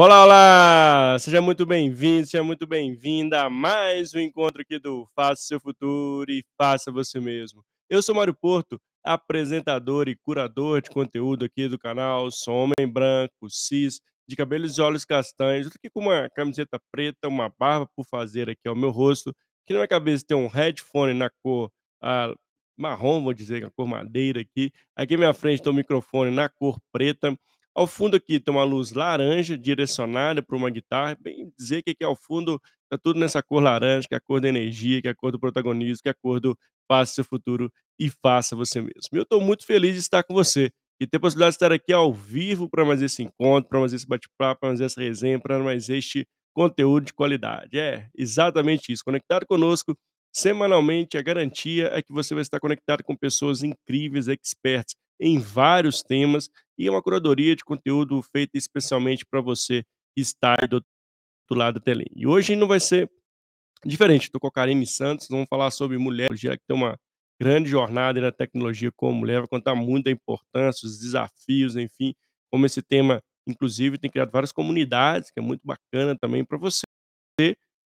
[0.00, 1.18] Olá, olá!
[1.18, 6.30] Seja muito bem-vindo, seja muito bem-vinda a mais um encontro aqui do Faça Seu Futuro
[6.30, 7.64] e Faça Você Mesmo.
[7.90, 12.30] Eu sou Mário Porto, apresentador e curador de conteúdo aqui do canal.
[12.30, 15.66] Sou homem branco, cis, de cabelos e olhos castanhos.
[15.66, 19.30] Estou aqui com uma camiseta preta, uma barba por fazer aqui ao meu rosto.
[19.64, 22.32] Aqui na minha cabeça tem um headphone na cor ah,
[22.76, 24.70] marrom, vou dizer, a cor madeira aqui.
[24.94, 27.36] Aqui à minha frente tem um microfone na cor preta.
[27.78, 32.02] Ao fundo aqui tem uma luz laranja direcionada para uma guitarra, bem dizer que aqui
[32.02, 35.12] ao fundo tá tudo nessa cor laranja, que é a cor da energia, que é
[35.12, 38.80] a cor do protagonismo, que é a cor do faça seu futuro e faça você
[38.80, 39.10] mesmo.
[39.12, 41.92] Eu estou muito feliz de estar com você e ter a possibilidade de estar aqui
[41.92, 45.60] ao vivo para mais esse encontro, para mais esse bate-papo, para mais essa resenha, para
[45.60, 47.78] mais este conteúdo de qualidade.
[47.78, 49.04] É, exatamente isso.
[49.04, 49.96] Conectado conosco
[50.34, 56.02] semanalmente, a garantia é que você vai estar conectado com pessoas incríveis, experts em vários
[56.02, 59.82] temas e é uma curadoria de conteúdo feita especialmente para você
[60.14, 60.86] que está do outro
[61.50, 62.10] lado da telinha.
[62.14, 63.10] E hoje não vai ser
[63.84, 66.96] diferente, estou com a Karine Santos, vamos falar sobre mulher, que tem uma
[67.40, 72.14] grande jornada na tecnologia como mulher, vai contar muito da importância, os desafios, enfim,
[72.50, 76.84] como esse tema, inclusive, tem criado várias comunidades, que é muito bacana também para você,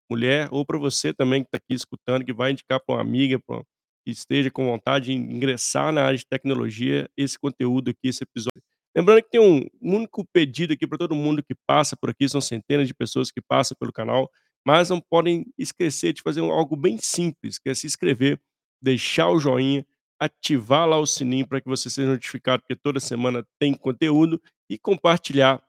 [0.09, 3.39] mulher, ou para você também que está aqui escutando, que vai indicar para uma amiga,
[3.39, 3.63] pra,
[4.05, 8.72] que esteja com vontade de ingressar na área de tecnologia, esse conteúdo aqui, esse episódio.
[8.95, 12.39] Lembrando que tem um único pedido aqui para todo mundo que passa por aqui, são
[12.39, 14.29] centenas de pessoas que passam pelo canal,
[14.65, 18.39] mas não podem esquecer de fazer algo bem simples, que é se inscrever,
[18.81, 19.85] deixar o joinha,
[20.19, 24.77] ativar lá o sininho para que você seja notificado, porque toda semana tem conteúdo, e
[24.77, 25.61] compartilhar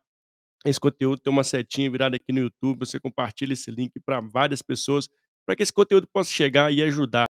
[0.64, 1.20] esse conteúdo.
[1.20, 5.08] Tem uma setinha virada aqui no YouTube, você compartilha esse link para várias pessoas,
[5.44, 7.26] para que esse conteúdo possa chegar e ajudar.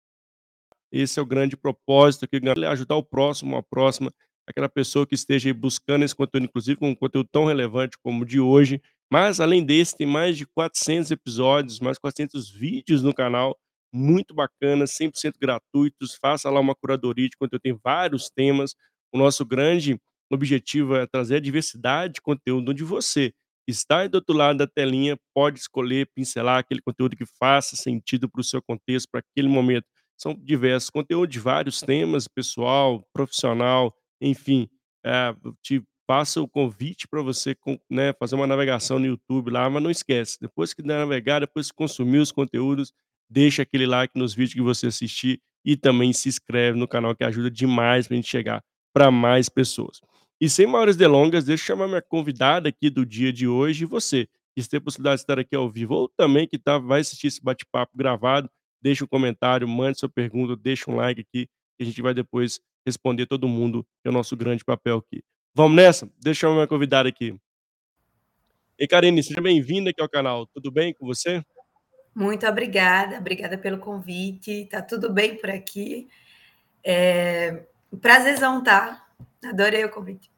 [0.92, 4.12] Esse é o grande propósito aqui, ajudar o próximo, a próxima,
[4.46, 8.26] aquela pessoa que esteja buscando esse conteúdo, inclusive com um conteúdo tão relevante como o
[8.26, 8.80] de hoje.
[9.10, 13.56] Mas, além desse, tem mais de 400 episódios, mais de 400 vídeos no canal,
[13.92, 16.16] muito bacana, 100% gratuitos.
[16.20, 18.74] Faça lá uma curadoria de conteúdo, tem vários temas.
[19.12, 19.98] O nosso grande
[20.32, 23.32] objetivo é trazer a diversidade de conteúdo onde você
[23.66, 28.40] está do outro lado da telinha, pode escolher, pincelar aquele conteúdo que faça sentido para
[28.40, 29.86] o seu contexto, para aquele momento.
[30.18, 34.68] São diversos conteúdos vários temas, pessoal, profissional, enfim,
[35.04, 37.56] é, te passo o convite para você
[37.90, 41.76] né, fazer uma navegação no YouTube lá, mas não esquece, depois que navegar, depois que
[41.76, 42.92] consumir os conteúdos,
[43.28, 47.24] deixa aquele like nos vídeos que você assistir e também se inscreve no canal que
[47.24, 50.00] ajuda demais para a gente chegar para mais pessoas.
[50.40, 54.28] E sem maiores delongas, deixa eu chamar minha convidada aqui do dia de hoje, você
[54.56, 57.26] que tem a possibilidade de estar aqui ao vivo, ou também que tá, vai assistir
[57.26, 58.48] esse bate-papo gravado,
[58.80, 62.60] deixa um comentário, mande sua pergunta, deixa um like aqui, que a gente vai depois
[62.84, 65.22] responder todo mundo, que é o nosso grande papel aqui.
[65.54, 66.10] Vamos nessa?
[66.20, 67.36] Deixa eu minha convidada aqui.
[68.78, 70.46] E Karine, seja bem-vinda aqui ao canal.
[70.46, 71.44] Tudo bem com você?
[72.14, 74.66] Muito obrigada, obrigada pelo convite.
[74.66, 76.08] Tá tudo bem por aqui.
[76.82, 77.66] É...
[78.00, 79.06] Prazerzão, tá?
[79.44, 80.30] Adorei o convite.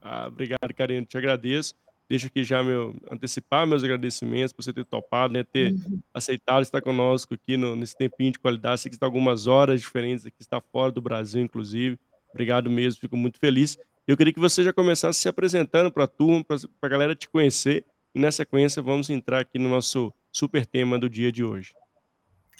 [0.00, 1.06] Ah, obrigado, Karine.
[1.06, 1.74] Te agradeço.
[2.12, 5.98] Deixo aqui já meu antecipar meus agradecimentos por você ter topado, né, ter uhum.
[6.12, 8.82] aceitado estar conosco aqui no, nesse tempinho de qualidade.
[8.82, 11.98] Sei que está algumas horas diferentes aqui, está fora do Brasil, inclusive.
[12.28, 13.78] Obrigado mesmo, fico muito feliz.
[14.06, 17.26] Eu queria que você já começasse se apresentando para a turma, para a galera te
[17.30, 17.82] conhecer.
[18.14, 21.72] E na sequência, vamos entrar aqui no nosso super tema do dia de hoje.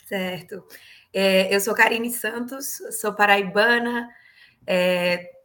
[0.06, 0.66] Certo.
[1.12, 4.08] É, eu sou Karine Santos, sou paraibana,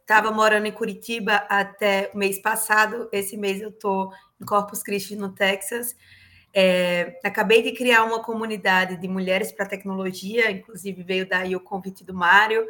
[0.08, 3.10] Estava morando em Curitiba até o mês passado.
[3.12, 4.10] Esse mês eu estou
[4.40, 5.94] em Corpus Christi, no Texas.
[6.54, 12.02] É, acabei de criar uma comunidade de mulheres para tecnologia, inclusive veio daí o convite
[12.04, 12.66] do Mário.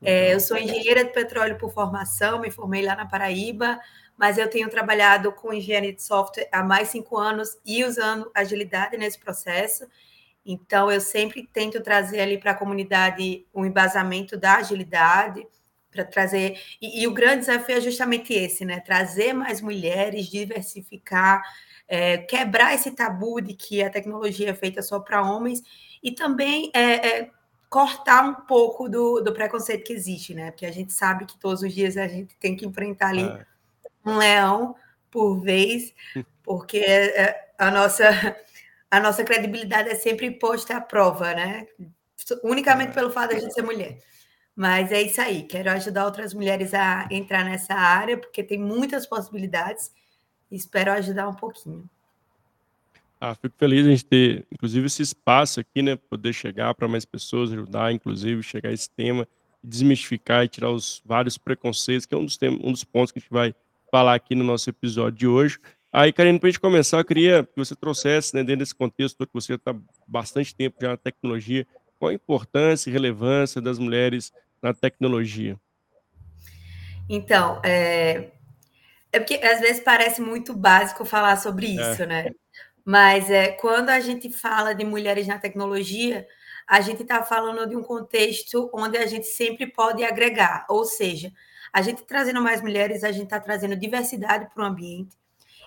[0.00, 3.80] É, eu sou engenheira de petróleo por formação, me formei lá na Paraíba,
[4.16, 8.96] mas eu tenho trabalhado com engenharia de software há mais cinco anos e usando agilidade
[8.96, 9.88] nesse processo.
[10.44, 15.44] Então, eu sempre tento trazer ali para a comunidade um embasamento da agilidade,
[15.96, 16.60] para trazer.
[16.80, 18.80] E, e, o grande desafio é justamente esse, né?
[18.80, 21.42] Trazer mais mulheres, diversificar,
[21.88, 25.62] é, quebrar esse tabu de que a tecnologia é feita só para homens
[26.02, 27.30] e também é, é,
[27.68, 30.50] cortar um pouco do, do, preconceito que existe, né?
[30.50, 33.46] Porque a gente sabe que todos os dias a gente tem que enfrentar ali é.
[34.04, 34.76] um leão
[35.10, 35.94] por vez,
[36.44, 38.36] porque é, a nossa
[38.90, 41.66] a nossa credibilidade é sempre posta à prova, né?
[42.42, 42.94] Unicamente é.
[42.94, 43.98] pelo fato de a gente ser mulher.
[44.56, 49.06] Mas é isso aí, quero ajudar outras mulheres a entrar nessa área, porque tem muitas
[49.06, 49.92] possibilidades
[50.50, 51.88] espero ajudar um pouquinho.
[53.20, 55.96] Ah, fico feliz gente ter, inclusive, esse espaço aqui, né?
[55.96, 59.26] Poder chegar para mais pessoas, ajudar, inclusive, chegar a esse tema,
[59.64, 63.18] desmistificar e tirar os vários preconceitos, que é um dos, temas, um dos pontos que
[63.18, 63.54] a gente vai
[63.90, 65.58] falar aqui no nosso episódio de hoje.
[65.90, 69.26] Aí, Karine, para a gente começar, eu queria que você trouxesse, né, dentro desse contexto
[69.26, 69.74] que você está
[70.06, 71.66] bastante tempo já na tecnologia,
[71.98, 74.30] qual a importância e relevância das mulheres
[74.62, 75.58] na tecnologia?
[77.08, 78.30] Então, é,
[79.12, 81.92] é porque às vezes parece muito básico falar sobre é.
[81.92, 82.06] isso, é.
[82.06, 82.30] né?
[82.84, 86.26] Mas é, quando a gente fala de mulheres na tecnologia,
[86.66, 91.32] a gente está falando de um contexto onde a gente sempre pode agregar, ou seja,
[91.72, 95.16] a gente trazendo mais mulheres, a gente está trazendo diversidade para o ambiente.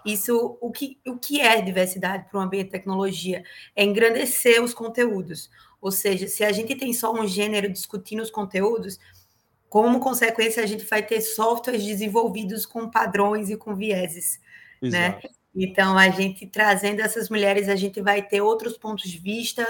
[0.05, 3.43] Isso, o que, o que é diversidade para o ambiente de tecnologia?
[3.75, 5.49] É engrandecer os conteúdos.
[5.81, 8.99] Ou seja, se a gente tem só um gênero discutindo os conteúdos,
[9.69, 14.39] como consequência, a gente vai ter softwares desenvolvidos com padrões e com vieses,
[14.81, 15.07] né?
[15.07, 15.27] Exato.
[15.27, 15.33] né?
[15.55, 19.65] Então, a gente trazendo essas mulheres, a gente vai ter outros pontos de vista,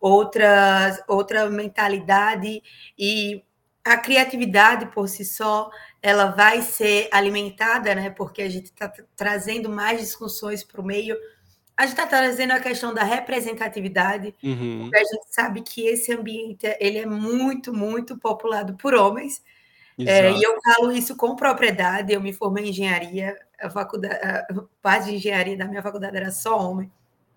[0.00, 2.62] outras, outra mentalidade
[2.98, 3.42] e
[3.84, 5.70] a criatividade por si só,
[6.00, 8.10] ela vai ser alimentada, né?
[8.10, 11.16] Porque a gente está trazendo mais discussões para o meio.
[11.76, 14.82] A gente está trazendo a questão da representatividade, uhum.
[14.82, 19.42] porque a gente sabe que esse ambiente ele é muito, muito populado por homens.
[19.98, 22.12] É, e eu falo isso com propriedade.
[22.12, 24.46] Eu me formei em engenharia, a faculdade, a
[24.80, 26.90] parte de engenharia da minha faculdade era só homem.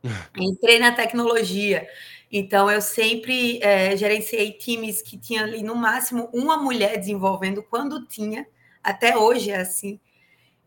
[0.37, 1.87] Entrei na tecnologia.
[2.31, 8.05] Então, eu sempre é, gerenciei times que tinha ali no máximo uma mulher desenvolvendo quando
[8.05, 8.45] tinha,
[8.83, 9.99] até hoje é assim.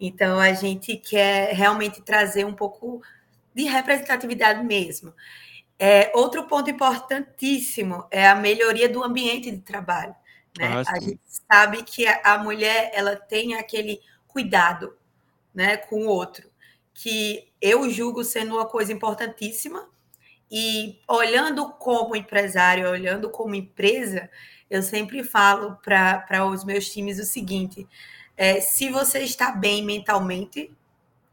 [0.00, 3.03] Então, a gente quer realmente trazer um pouco
[3.58, 5.12] de representatividade mesmo.
[5.76, 10.14] É, outro ponto importantíssimo é a melhoria do ambiente de trabalho.
[10.56, 10.66] Né?
[10.87, 11.20] Ah, a gente
[11.50, 14.96] sabe que a mulher ela tem aquele cuidado
[15.52, 16.49] né, com o outro,
[16.94, 19.88] que eu julgo sendo uma coisa importantíssima,
[20.49, 24.31] e olhando como empresário, olhando como empresa,
[24.70, 27.87] eu sempre falo para os meus times o seguinte:
[28.37, 30.72] é, se você está bem mentalmente,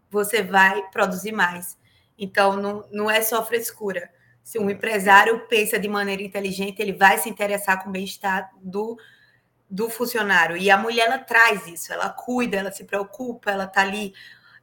[0.09, 1.77] você vai produzir mais.
[2.17, 4.09] Então, não, não é só frescura.
[4.43, 8.97] Se um empresário pensa de maneira inteligente, ele vai se interessar com o bem-estar do,
[9.69, 10.55] do funcionário.
[10.55, 14.13] E a mulher, ela traz isso, ela cuida, ela se preocupa, ela está ali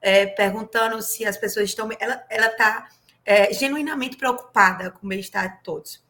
[0.01, 1.89] é, perguntando se as pessoas estão.
[1.99, 2.89] Ela está
[3.25, 6.03] é, genuinamente preocupada com o bem-estar de todos.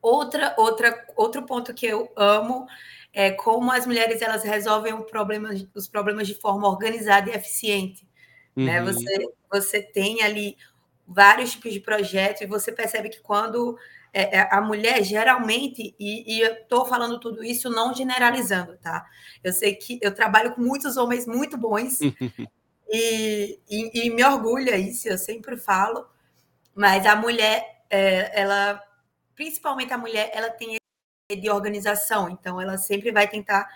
[0.00, 2.66] Outra, outra, outro ponto que eu amo
[3.12, 8.07] é como as mulheres elas resolvem problema, os problemas de forma organizada e eficiente.
[8.58, 8.80] Né?
[8.80, 8.86] Uhum.
[8.86, 8.92] Né?
[8.92, 10.56] Você, você tem ali
[11.06, 13.78] vários tipos de projetos e você percebe que quando
[14.12, 19.06] é, é a mulher geralmente, e, e eu estou falando tudo isso não generalizando, tá?
[19.42, 22.00] Eu sei que eu trabalho com muitos homens muito bons
[22.90, 26.06] e, e, e me orgulha isso, eu sempre falo,
[26.74, 28.82] mas a mulher, é, ela,
[29.34, 30.76] principalmente a mulher, ela tem
[31.30, 33.68] de organização, então ela sempre vai tentar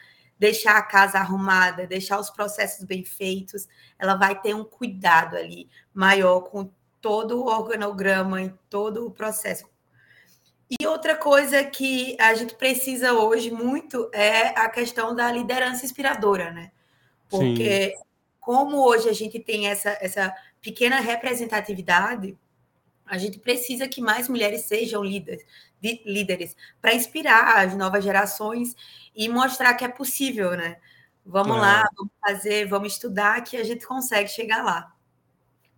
[0.42, 5.68] deixar a casa arrumada, deixar os processos bem feitos, ela vai ter um cuidado ali
[5.94, 6.68] maior com
[7.00, 9.70] todo o organograma e todo o processo.
[10.68, 16.50] E outra coisa que a gente precisa hoje muito é a questão da liderança inspiradora,
[16.50, 16.72] né?
[17.28, 18.02] Porque Sim.
[18.40, 22.36] como hoje a gente tem essa, essa pequena representatividade,
[23.06, 25.44] a gente precisa que mais mulheres sejam líderes,
[26.04, 28.74] líderes para inspirar as novas gerações
[29.14, 30.76] e mostrar que é possível, né?
[31.24, 31.60] Vamos é.
[31.60, 34.92] lá, vamos fazer, vamos estudar que a gente consegue chegar lá.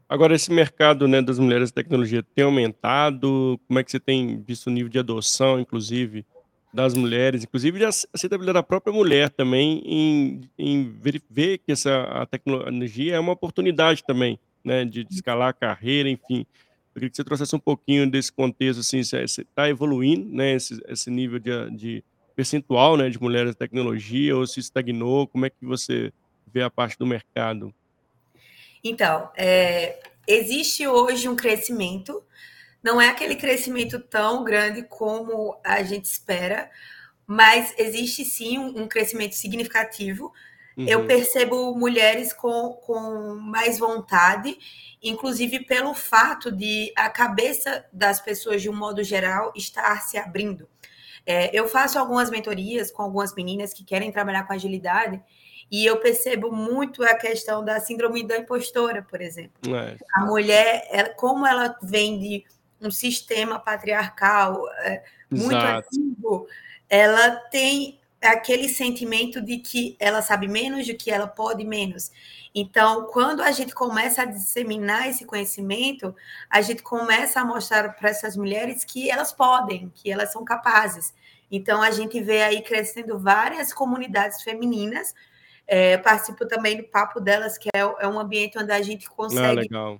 [0.08, 3.58] Agora, esse mercado né, das mulheres da tecnologia tem aumentado?
[3.66, 6.24] Como é que você tem visto o nível de adoção, inclusive,
[6.72, 10.92] das mulheres, inclusive de aceitabilidade da própria mulher também, em, em
[11.30, 16.08] ver, que essa a tecnologia é uma oportunidade também, né, de, de escalar a carreira,
[16.08, 16.44] enfim.
[16.94, 20.80] Eu queria que você trouxesse um pouquinho desse contexto, assim, se está evoluindo, né, esse,
[20.86, 22.04] esse nível de, de,
[22.36, 26.12] percentual, né, de mulheres na tecnologia, ou se estagnou, como é que você
[26.52, 27.74] vê a parte do mercado?
[28.82, 32.22] Então, é, existe hoje um crescimento,
[32.82, 36.70] não é aquele crescimento tão grande como a gente espera,
[37.26, 40.32] mas existe sim um, um crescimento significativo.
[40.76, 40.86] Uhum.
[40.86, 44.58] Eu percebo mulheres com, com mais vontade
[45.04, 50.66] inclusive pelo fato de a cabeça das pessoas, de um modo geral, estar se abrindo.
[51.26, 55.22] É, eu faço algumas mentorias com algumas meninas que querem trabalhar com agilidade
[55.70, 59.74] e eu percebo muito a questão da síndrome da impostora, por exemplo.
[59.74, 59.96] É.
[60.14, 62.44] A mulher, ela, como ela vem de
[62.80, 66.46] um sistema patriarcal é, muito antigo,
[66.88, 68.00] ela tem
[68.32, 72.10] aquele sentimento de que ela sabe menos, de que ela pode menos.
[72.54, 76.14] Então, quando a gente começa a disseminar esse conhecimento,
[76.48, 81.12] a gente começa a mostrar para essas mulheres que elas podem, que elas são capazes.
[81.50, 85.14] Então, a gente vê aí crescendo várias comunidades femininas
[85.66, 89.10] É, participo também do Papo Delas, que é, é um ambiente onde a gente Ah,
[89.16, 89.98] consegue legal.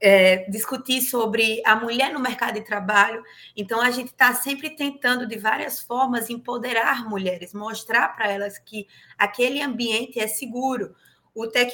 [0.00, 3.22] É, discutir sobre a mulher no mercado de trabalho.
[3.56, 8.86] Então, a gente está sempre tentando, de várias formas, empoderar mulheres, mostrar para elas que
[9.16, 10.94] aquele ambiente é seguro.
[11.34, 11.72] O Tech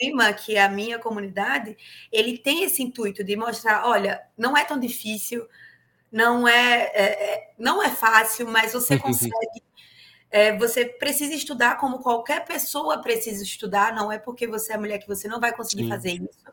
[0.00, 1.76] Rima, que é a minha comunidade,
[2.12, 5.46] ele tem esse intuito de mostrar, olha, não é tão difícil,
[6.10, 9.62] não é, é é- não é fácil, mas você consegue.
[10.30, 14.98] É, você precisa estudar como qualquer pessoa precisa estudar, não é porque você é mulher
[14.98, 15.88] que você não vai conseguir Sim.
[15.88, 16.52] fazer isso.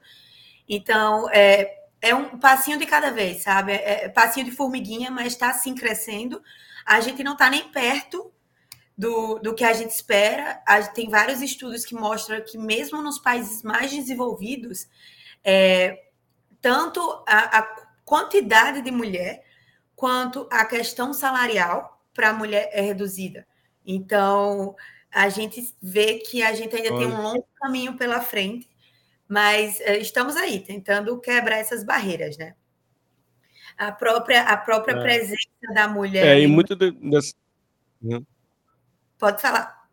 [0.68, 3.74] Então, é, é um passinho de cada vez, sabe?
[3.74, 6.42] É, é passinho de formiguinha, mas está assim crescendo.
[6.86, 8.32] A gente não está nem perto
[8.98, 10.62] do, do que a gente espera.
[10.68, 14.88] A, tem vários estudos que mostram que, mesmo nos países mais desenvolvidos,
[15.44, 16.04] é,
[16.62, 17.64] tanto a, a
[18.04, 19.44] quantidade de mulher
[19.96, 23.46] quanto a questão salarial para a mulher é reduzida.
[23.86, 24.76] Então,
[25.12, 27.16] a gente vê que a gente ainda tem Olha.
[27.16, 28.70] um longo caminho pela frente,
[29.28, 32.56] mas é, estamos aí tentando quebrar essas barreiras, né?
[33.78, 35.02] A própria, a própria É.
[35.02, 36.26] presença da mulher.
[36.38, 37.34] É, e muito de- das.
[38.02, 38.26] Uhum.
[39.18, 39.86] Pode falar.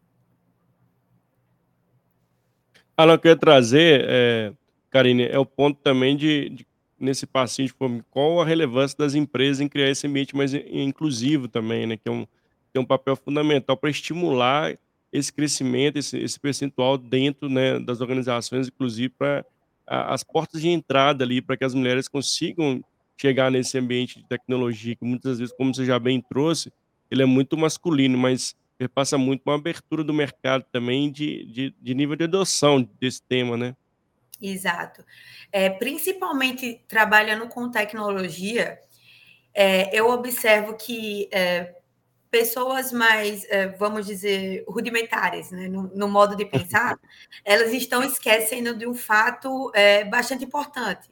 [2.96, 4.52] Ah, não, eu queria trazer, é,
[4.90, 6.66] Karine, é o ponto também de, de-
[7.00, 10.62] nesse passinho de fome, qual a relevância das empresas em criar esse ambiente mais in-
[10.84, 11.96] inclusivo também, né?
[11.96, 12.26] Que é um,
[12.72, 14.76] tem um papel fundamental para estimular
[15.12, 19.45] esse crescimento, esse, esse percentual dentro né, das organizações, inclusive para
[19.87, 22.83] as portas de entrada ali, para que as mulheres consigam
[23.16, 26.73] chegar nesse ambiente de tecnologia, que muitas vezes, como você já bem trouxe,
[27.11, 28.57] ele é muito masculino, mas
[28.95, 33.57] passa muito uma abertura do mercado também de, de, de nível de adoção desse tema,
[33.57, 33.76] né?
[34.40, 35.04] Exato.
[35.52, 38.78] É, principalmente trabalhando com tecnologia,
[39.54, 41.76] é, eu observo que é,
[42.32, 46.98] pessoas mais, é, vamos dizer, rudimentares, né, no, no modo de pensar,
[47.44, 51.10] elas estão esquecendo de um fato é, bastante importante,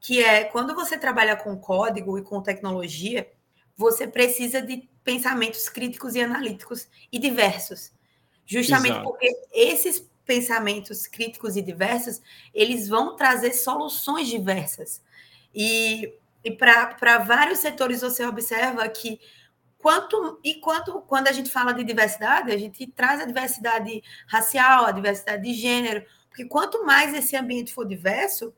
[0.00, 3.28] que é quando você trabalha com código e com tecnologia,
[3.76, 7.92] você precisa de pensamentos críticos e analíticos e diversos.
[8.46, 9.08] Justamente Exato.
[9.08, 12.22] porque esses pensamentos críticos e diversos,
[12.54, 15.02] eles vão trazer soluções diversas.
[15.52, 16.14] E,
[16.44, 19.20] e para vários setores você observa que
[19.82, 24.86] quanto e quanto quando a gente fala de diversidade, a gente traz a diversidade racial,
[24.86, 28.54] a diversidade de gênero, porque quanto mais esse ambiente for diverso,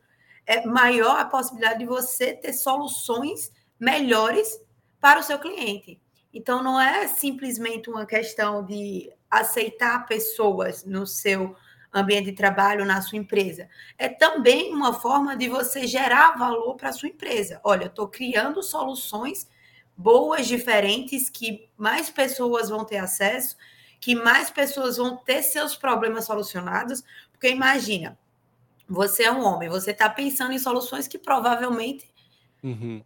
[0.47, 3.51] é maior a possibilidade de você ter soluções
[3.81, 4.61] melhores
[5.01, 5.99] para o seu cliente.
[6.33, 11.57] Então não é simplesmente uma questão de aceitar pessoas no seu
[11.93, 13.69] ambiente de trabalho, na sua empresa.
[13.97, 17.61] É também uma forma de você gerar valor para a sua empresa.
[17.65, 19.49] Olha, estou criando soluções
[19.97, 23.57] boas, diferentes, que mais pessoas vão ter acesso,
[24.01, 27.03] que mais pessoas vão ter seus problemas solucionados.
[27.33, 28.19] Porque imagina,
[28.89, 32.13] você é um homem, você está pensando em soluções que provavelmente
[32.63, 33.03] Uhum.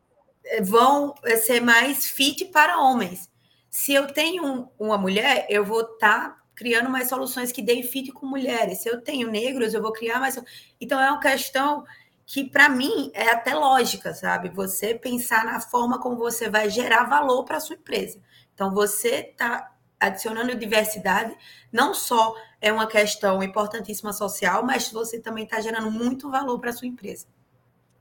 [0.63, 1.15] vão
[1.45, 3.29] ser mais fit para homens.
[3.69, 8.11] Se eu tenho uma mulher, eu vou estar tá criando mais soluções que deem fit
[8.13, 8.79] com mulheres.
[8.79, 10.39] Se eu tenho negros, eu vou criar mais.
[10.81, 11.85] Então é uma questão
[12.29, 14.51] que para mim é até lógica, sabe?
[14.51, 18.21] Você pensar na forma como você vai gerar valor para a sua empresa.
[18.53, 21.35] Então você está adicionando diversidade,
[21.73, 26.69] não só é uma questão importantíssima social, mas você também está gerando muito valor para
[26.69, 27.27] a sua empresa.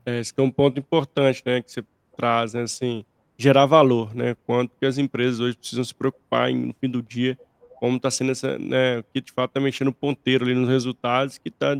[0.04, 1.82] É, esse é um ponto importante, né, que você
[2.14, 6.66] traz, né, assim, gerar valor, né, quanto que as empresas hoje precisam se preocupar em,
[6.66, 7.38] no fim do dia,
[7.80, 11.38] como está sendo essa, né, que de fato está mexendo o ponteiro ali nos resultados,
[11.38, 11.74] que está,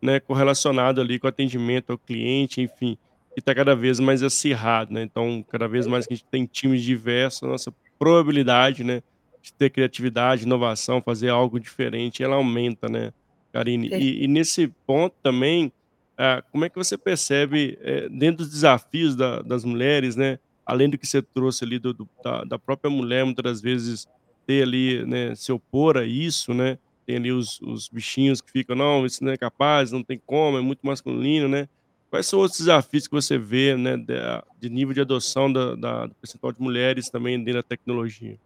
[0.00, 2.96] né, correlacionado ali com atendimento ao cliente, enfim,
[3.34, 6.46] que está cada vez mais acirrado, né, então cada vez mais que a gente tem
[6.46, 9.02] times diversos, a nossa probabilidade, né,
[9.42, 13.12] de ter criatividade, inovação, fazer algo diferente, ela aumenta, né,
[13.52, 13.88] Karine?
[13.88, 15.72] E, e nesse ponto também,
[16.16, 20.88] ah, como é que você percebe, eh, dentro dos desafios da, das mulheres, né, além
[20.88, 24.06] do que você trouxe ali do, do, da, da, própria mulher, muitas das vezes
[24.46, 28.76] ter ali, né, se opor a isso, né, tem ali os, os bichinhos que ficam,
[28.76, 31.68] não, isso não é capaz, não tem como, é muito masculino, né,
[32.10, 34.14] quais são outros desafios que você vê, né, de,
[34.58, 38.38] de nível de adoção da, da, do percentual de mulheres também dentro da tecnologia?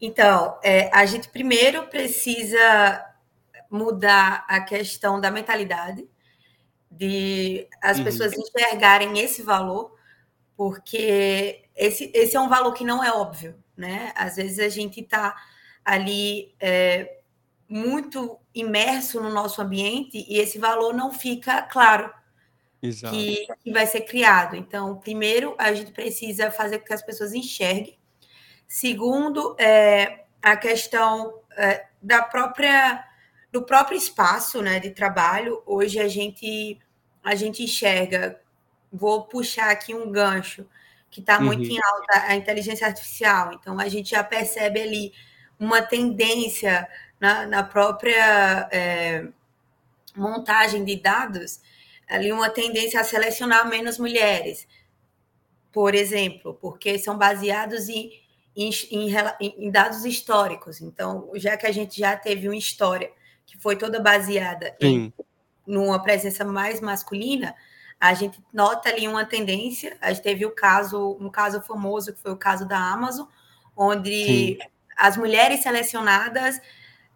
[0.00, 3.04] Então, é, a gente primeiro precisa
[3.70, 6.06] mudar a questão da mentalidade,
[6.90, 8.04] de as uhum.
[8.04, 9.94] pessoas enxergarem esse valor,
[10.56, 14.12] porque esse, esse é um valor que não é óbvio, né?
[14.16, 15.36] Às vezes a gente está
[15.88, 17.20] ali é,
[17.66, 22.12] muito imerso no nosso ambiente e esse valor não fica claro
[22.78, 24.54] que, que, vai ser criado.
[24.54, 27.98] Então, primeiro, a gente precisa fazer com que as pessoas enxerguem.
[28.66, 33.04] Segundo, é, a questão é, da própria
[33.50, 35.62] do próprio espaço, né, de trabalho.
[35.64, 36.78] Hoje a gente
[37.24, 38.38] a gente enxerga,
[38.92, 40.66] vou puxar aqui um gancho
[41.10, 41.76] que está muito uhum.
[41.76, 43.54] em alta a inteligência artificial.
[43.54, 45.12] Então a gente já percebe ali
[45.58, 46.88] uma tendência
[47.20, 49.26] na, na própria é,
[50.14, 51.60] montagem de dados,
[52.08, 54.66] ali uma tendência a selecionar menos mulheres,
[55.72, 58.10] por exemplo, porque são baseados em,
[58.56, 59.72] em, em, em
[60.08, 60.80] históricos.
[60.80, 63.10] Então, já que a gente já teve uma história
[63.44, 65.12] que foi toda baseada Sim.
[65.16, 65.24] em
[65.68, 67.54] numa presença mais masculina,
[68.00, 69.98] a gente nota ali uma tendência.
[70.00, 73.26] A gente teve o caso, um caso famoso que foi o caso da Amazon,
[73.76, 74.58] onde Sim.
[74.98, 76.60] As mulheres selecionadas,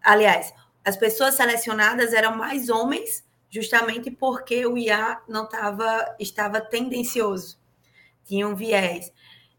[0.01, 0.53] aliás,
[0.85, 7.59] as pessoas selecionadas eram mais homens, justamente porque o IA não tava, estava tendencioso,
[8.25, 9.11] tinha um viés.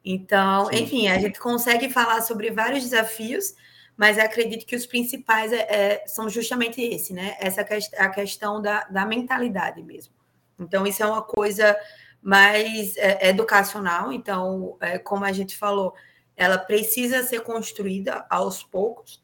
[0.05, 0.83] Então, Sim.
[0.83, 3.55] enfim, a gente consegue falar sobre vários desafios,
[3.97, 7.37] mas acredito que os principais é, é, são justamente esse, né?
[7.39, 10.13] Essa que, a questão da, da mentalidade mesmo.
[10.59, 11.77] Então, isso é uma coisa
[12.21, 14.13] mais é, educacional.
[14.13, 15.95] Então, é, como a gente falou,
[16.37, 19.23] ela precisa ser construída aos poucos.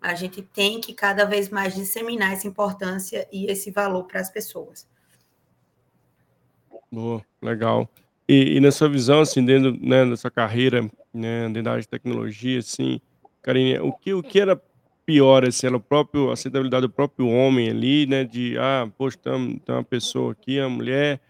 [0.00, 4.30] A gente tem que cada vez mais disseminar essa importância e esse valor para as
[4.30, 4.88] pessoas.
[6.90, 7.88] Boa, legal.
[8.28, 11.88] E, e na sua visão, assim, dentro né, da carreira, né, dentro da área de
[11.88, 13.00] tecnologia, assim,
[13.42, 14.60] Karine, o que, o que era
[15.04, 19.18] pior, assim, era o próprio, a aceitabilidade do próprio homem ali, né, de, ah, poxa,
[19.18, 21.20] tem, uma pessoa aqui, uma mulher,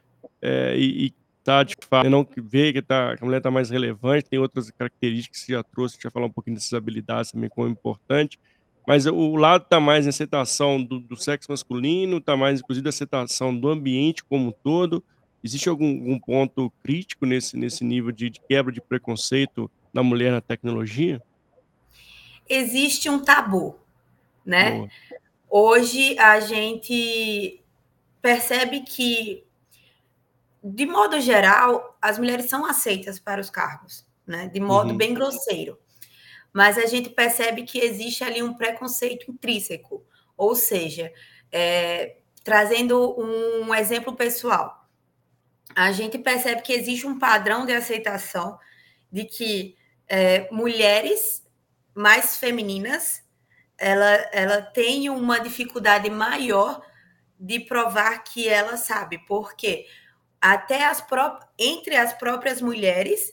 [0.42, 1.14] é, e, e
[1.50, 4.70] tá, de fato, não vê que, tá, que a mulher está mais relevante, tem outras
[4.70, 8.38] características que você já trouxe, já falou um pouquinho dessas habilidades também como importante,
[8.86, 12.90] mas o lado está mais em aceitação do, do sexo masculino, está mais, inclusive, a
[12.90, 15.02] aceitação do ambiente como um todo,
[15.42, 20.32] existe algum, algum ponto crítico nesse, nesse nível de, de quebra de preconceito da mulher
[20.32, 21.22] na tecnologia?
[22.50, 23.78] existe um tabu,
[24.44, 24.72] né?
[24.72, 24.88] Boa.
[25.48, 27.62] Hoje a gente
[28.20, 29.44] percebe que,
[30.62, 34.48] de modo geral, as mulheres são aceitas para os cargos, né?
[34.48, 34.96] De modo uhum.
[34.96, 35.78] bem grosseiro.
[36.52, 40.04] Mas a gente percebe que existe ali um preconceito intrínseco,
[40.36, 41.12] ou seja,
[41.50, 44.88] é, trazendo um exemplo pessoal,
[45.74, 48.58] a gente percebe que existe um padrão de aceitação
[49.10, 49.76] de que
[50.08, 51.46] é, mulheres
[51.94, 53.22] mais femininas,
[53.78, 56.82] ela, ela tem uma dificuldade maior
[57.38, 59.86] de provar que ela sabe, porque
[60.40, 61.04] até as
[61.58, 63.32] entre as próprias mulheres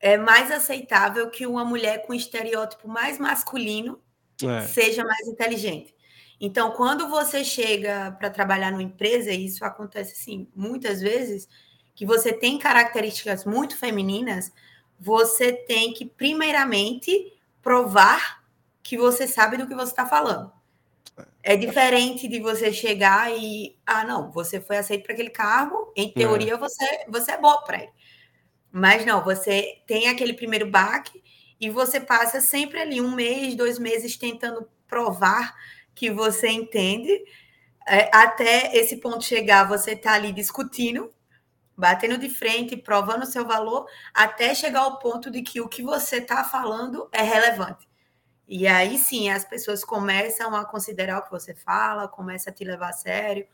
[0.00, 4.00] é mais aceitável que uma mulher com estereótipo mais masculino
[4.42, 4.66] é.
[4.66, 5.94] seja mais inteligente.
[6.40, 11.48] Então, quando você chega para trabalhar numa empresa, e isso acontece assim muitas vezes,
[11.96, 14.52] que você tem características muito femininas,
[15.00, 18.44] você tem que primeiramente provar
[18.82, 20.52] que você sabe do que você está falando.
[21.42, 26.12] É diferente de você chegar e, ah, não, você foi aceito para aquele cargo, em
[26.12, 26.56] teoria é.
[26.56, 27.92] você, você é bom para ele.
[28.70, 31.22] Mas não, você tem aquele primeiro baque
[31.60, 35.54] e você passa sempre ali um mês, dois meses tentando provar
[35.94, 37.10] que você entende,
[37.86, 41.12] é, até esse ponto chegar, você está ali discutindo
[41.78, 46.16] batendo de frente, provando seu valor, até chegar ao ponto de que o que você
[46.16, 47.87] está falando é relevante.
[48.48, 52.64] E aí sim, as pessoas começam a considerar o que você fala, começam a te
[52.64, 53.46] levar a sério.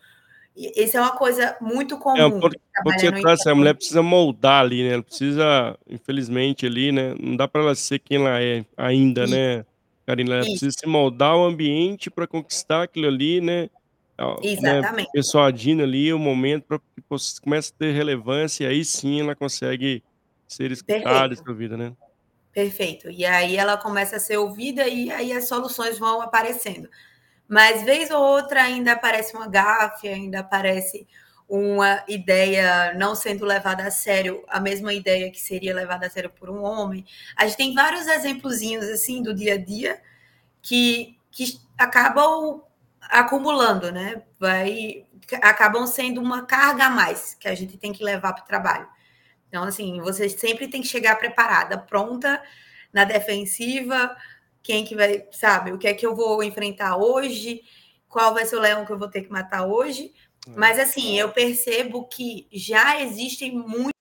[0.57, 2.17] E isso é uma coisa muito comum.
[2.17, 4.95] É, porque, porque traz, a mulher precisa moldar ali, né?
[4.95, 7.13] Ela precisa, infelizmente, ali, né?
[7.19, 9.35] Não dá para ela ser quem ela é ainda, isso.
[9.35, 9.65] né?
[10.07, 10.51] Karina, ela isso.
[10.53, 13.69] precisa se moldar o ambiente para conquistar aquilo ali, né?
[14.17, 15.07] Né, Exatamente.
[15.07, 19.35] Né, persuadindo ali o momento para que comece a ter relevância e aí sim ela
[19.35, 20.05] consegue
[20.47, 21.93] ser escutada e ouvida, né?
[22.55, 23.11] Perfeito.
[23.11, 26.88] E aí ela começa a ser ouvida e aí as soluções vão aparecendo.
[27.49, 31.07] Mas vez ou outra ainda aparece uma gafe, ainda aparece
[31.49, 36.31] uma ideia não sendo levada a sério, a mesma ideia que seria levada a sério
[36.31, 37.05] por um homem.
[37.37, 40.01] A gente tem vários exemplozinhos assim do dia a dia
[40.62, 42.62] que, que acabam
[43.03, 44.23] acumulando, né?
[44.40, 45.07] Vai
[45.43, 48.88] acabam sendo uma carga a mais que a gente tem que levar para o trabalho.
[49.55, 52.43] Então, assim, você sempre tem que chegar preparada, pronta
[52.93, 54.17] na defensiva.
[54.61, 57.62] Quem que vai, sabe, o que é que eu vou enfrentar hoje?
[58.09, 60.12] Qual vai ser o leão que eu vou ter que matar hoje?
[60.45, 60.51] É.
[60.57, 63.93] Mas, assim, eu percebo que já existem muitos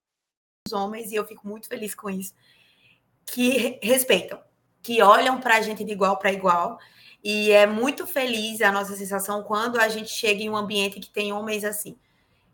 [0.72, 2.34] homens, e eu fico muito feliz com isso,
[3.24, 4.42] que respeitam,
[4.82, 6.80] que olham para a gente de igual para igual
[7.24, 11.10] e é muito feliz a nossa sensação quando a gente chega em um ambiente que
[11.10, 11.96] tem homens assim,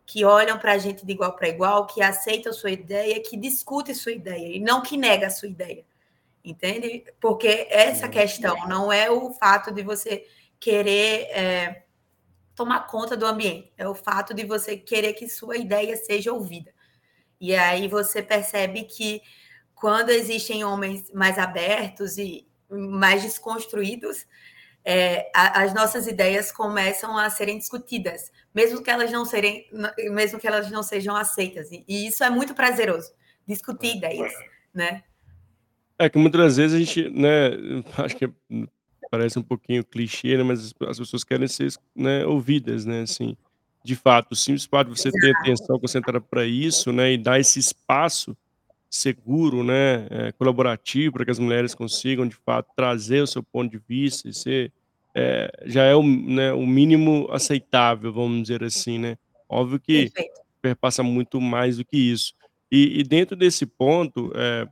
[0.10, 3.94] que olham para a gente de igual para igual, que aceitam sua ideia, que discutem
[3.94, 5.86] sua ideia, e não que nega a sua ideia.
[6.44, 7.06] entende?
[7.22, 10.26] Porque essa questão não é o fato de você
[10.60, 11.84] querer é,
[12.56, 16.74] tomar conta do ambiente, é o fato de você querer que sua ideia seja ouvida.
[17.40, 19.22] E aí você percebe que
[19.76, 24.26] quando existem homens mais abertos e mais desconstruídos,
[24.92, 29.68] é, a, as nossas ideias começam a serem discutidas, mesmo que elas não serem,
[30.12, 31.72] mesmo que elas não sejam aceitas.
[31.72, 33.12] E, e isso é muito prazeroso,
[33.48, 34.34] discutir ideias,
[34.74, 35.04] né?
[36.00, 37.52] É que muitas vezes a gente, né,
[38.04, 38.34] acho que
[39.12, 43.38] parece um pouquinho clichê, né, mas as pessoas querem ser, né, ouvidas, né, assim,
[43.84, 47.40] de fato, o simples fato de você ter atenção concentrada para isso, né, e dar
[47.40, 48.36] esse espaço
[48.90, 53.70] seguro, né, é, colaborativo, para que as mulheres consigam, de fato, trazer o seu ponto
[53.70, 54.74] de vista e ser,
[55.16, 59.18] é, já é o, né, o mínimo aceitável, vamos dizer assim, né.
[59.48, 60.42] Óbvio que Perfeito.
[60.62, 62.34] perpassa muito mais do que isso.
[62.72, 64.68] E, e dentro desse ponto, é,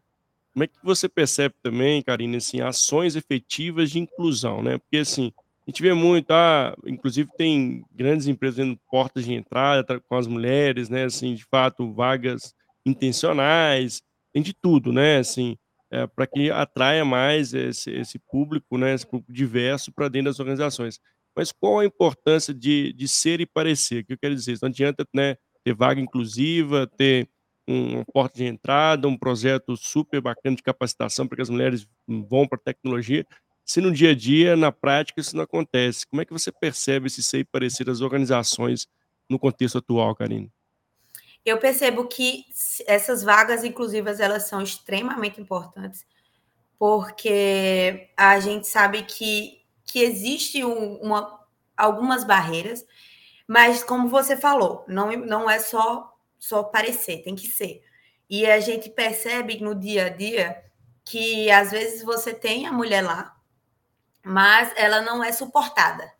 [0.53, 4.77] como é que você percebe também, Karine, assim, ações efetivas de inclusão, né?
[4.77, 5.31] Porque assim,
[5.67, 10.27] a gente vê muito, ah, inclusive tem grandes empresas vendo portas de entrada com as
[10.27, 11.05] mulheres, né?
[11.05, 15.17] Assim, de fato, vagas intencionais, tem de tudo, né?
[15.17, 15.57] Assim,
[15.91, 18.93] é, para que atraia mais esse, esse, público, né?
[18.93, 20.99] Esse público diverso para dentro das organizações.
[21.35, 24.03] Mas qual a importância de, de ser e parecer?
[24.03, 24.57] O que eu quero dizer?
[24.61, 27.29] Não adianta né, ter vaga inclusiva, ter
[27.67, 32.47] uma porta de entrada, um projeto super bacana de capacitação para que as mulheres vão
[32.47, 33.25] para a tecnologia,
[33.67, 36.07] se no dia a dia, na prática, isso não acontece.
[36.07, 38.87] Como é que você percebe esse ser e parecer das organizações
[39.29, 40.49] no contexto atual, Karine?
[41.47, 42.45] Eu percebo que
[42.85, 46.05] essas vagas inclusivas elas são extremamente importantes,
[46.77, 51.39] porque a gente sabe que, que existe um, uma,
[51.77, 52.85] algumas barreiras,
[53.47, 57.81] mas como você falou, não, não é só, só parecer, tem que ser.
[58.29, 60.61] E a gente percebe no dia a dia
[61.05, 63.37] que às vezes você tem a mulher lá,
[64.21, 66.11] mas ela não é suportada.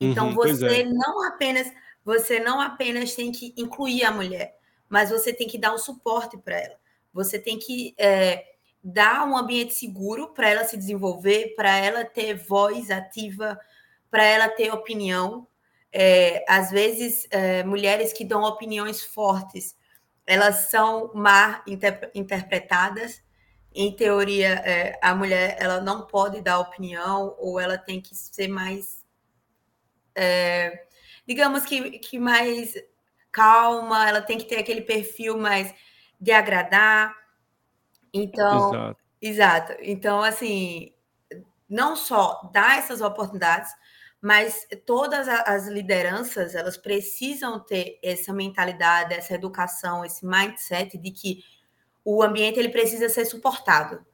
[0.00, 0.84] Então uhum, você é.
[0.84, 1.70] não apenas
[2.04, 6.36] você não apenas tem que incluir a mulher, mas você tem que dar um suporte
[6.36, 6.76] para ela.
[7.12, 8.44] Você tem que é,
[8.82, 13.58] dar um ambiente seguro para ela se desenvolver, para ela ter voz ativa,
[14.10, 15.46] para ela ter opinião.
[15.90, 19.74] É, às vezes, é, mulheres que dão opiniões fortes,
[20.26, 23.22] elas são mal inter interpretadas.
[23.74, 28.48] Em teoria, é, a mulher ela não pode dar opinião ou ela tem que ser
[28.48, 29.04] mais
[30.14, 30.86] é,
[31.26, 32.74] digamos que, que mais
[33.30, 35.74] calma, ela tem que ter aquele perfil mais
[36.20, 37.14] de agradar.
[38.12, 39.00] Então, exato.
[39.20, 39.74] exato.
[39.80, 40.92] Então, assim,
[41.68, 43.72] não só dar essas oportunidades,
[44.20, 51.44] mas todas as lideranças, elas precisam ter essa mentalidade, essa educação, esse mindset de que
[52.04, 54.04] o ambiente ele precisa ser suportado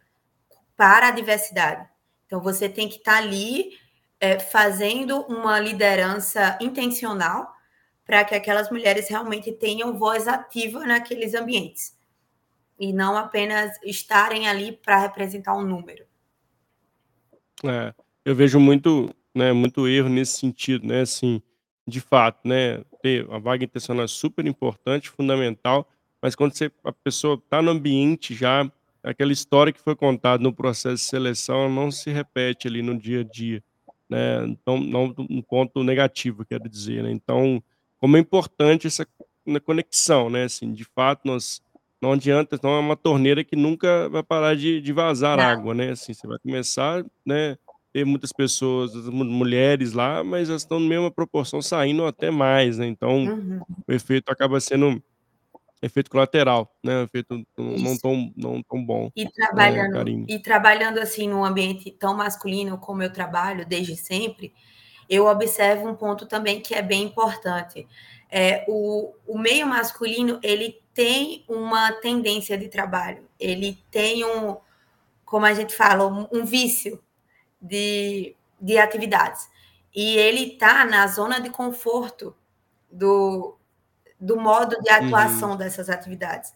[0.76, 1.88] para a diversidade.
[2.26, 3.78] Então, você tem que estar ali
[4.20, 7.52] é, fazendo uma liderança intencional
[8.04, 11.98] para que aquelas mulheres realmente tenham voz ativa naqueles ambientes
[12.78, 16.04] e não apenas estarem ali para representar um número.
[17.64, 21.42] É, eu vejo muito, né, muito erro nesse sentido, né, assim,
[21.86, 25.88] de fato, né, ter a vaga intencional é super importante, fundamental,
[26.20, 28.70] mas quando você, a pessoa está no ambiente já,
[29.02, 33.20] aquela história que foi contada no processo de seleção não se repete ali no dia
[33.20, 33.62] a dia
[34.10, 34.46] né?
[34.46, 37.10] Então, não um ponto negativo, quero dizer, né?
[37.10, 37.62] Então,
[37.98, 39.06] como é importante essa
[39.46, 40.44] né, conexão, né?
[40.44, 41.62] Assim, de fato, nós
[42.02, 45.44] não adianta, não é uma torneira que nunca vai parar de, de vazar não.
[45.44, 45.90] água, né?
[45.90, 47.56] Assim, você vai começar, né?
[47.92, 52.86] Ter muitas pessoas, mulheres lá, mas elas estão na mesma proporção saindo até mais, né?
[52.86, 53.60] Então, uhum.
[53.86, 55.02] o efeito acaba sendo
[55.82, 57.02] efeito colateral, né?
[57.02, 59.10] Efeito não tão, não tão bom.
[59.16, 64.52] E trabalhando, né, e trabalhando assim num ambiente tão masculino como eu trabalho desde sempre,
[65.08, 67.86] eu observo um ponto também que é bem importante.
[68.30, 74.56] É, o, o meio masculino ele tem uma tendência de trabalho, ele tem um,
[75.24, 77.02] como a gente fala, um, um vício
[77.60, 79.48] de, de atividades.
[79.94, 82.36] E ele está na zona de conforto
[82.90, 83.56] do,
[84.20, 85.56] do modo de atuação uhum.
[85.56, 86.52] dessas atividades.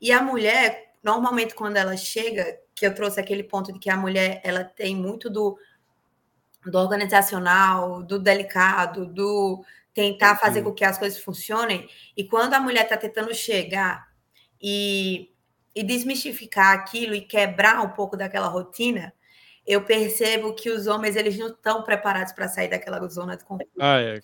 [0.00, 3.96] E a mulher, normalmente, quando ela chega, que eu trouxe aquele ponto de que a
[3.96, 5.58] mulher ela tem muito do,
[6.64, 10.66] do organizacional, do delicado, do tentar fazer uhum.
[10.66, 11.88] com que as coisas funcionem.
[12.16, 14.06] E quando a mulher está tentando chegar
[14.62, 15.32] e,
[15.74, 19.12] e desmistificar aquilo e quebrar um pouco daquela rotina,
[19.68, 23.70] eu percebo que os homens eles não estão preparados para sair daquela zona de conforto.
[23.78, 24.18] Ah, é,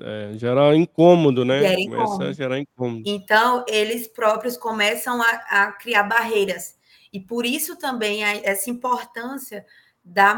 [0.00, 1.60] é gerar incômodo, né?
[1.60, 2.12] Gera incômodo.
[2.12, 3.02] Começa a gerar incômodo.
[3.04, 6.78] Então, eles próprios começam a, a criar barreiras.
[7.12, 9.66] E por isso também essa importância
[10.02, 10.34] da,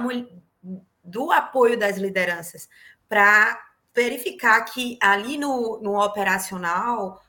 [1.05, 2.69] do apoio das lideranças
[3.09, 3.61] para
[3.95, 7.21] verificar que ali no, no operacional,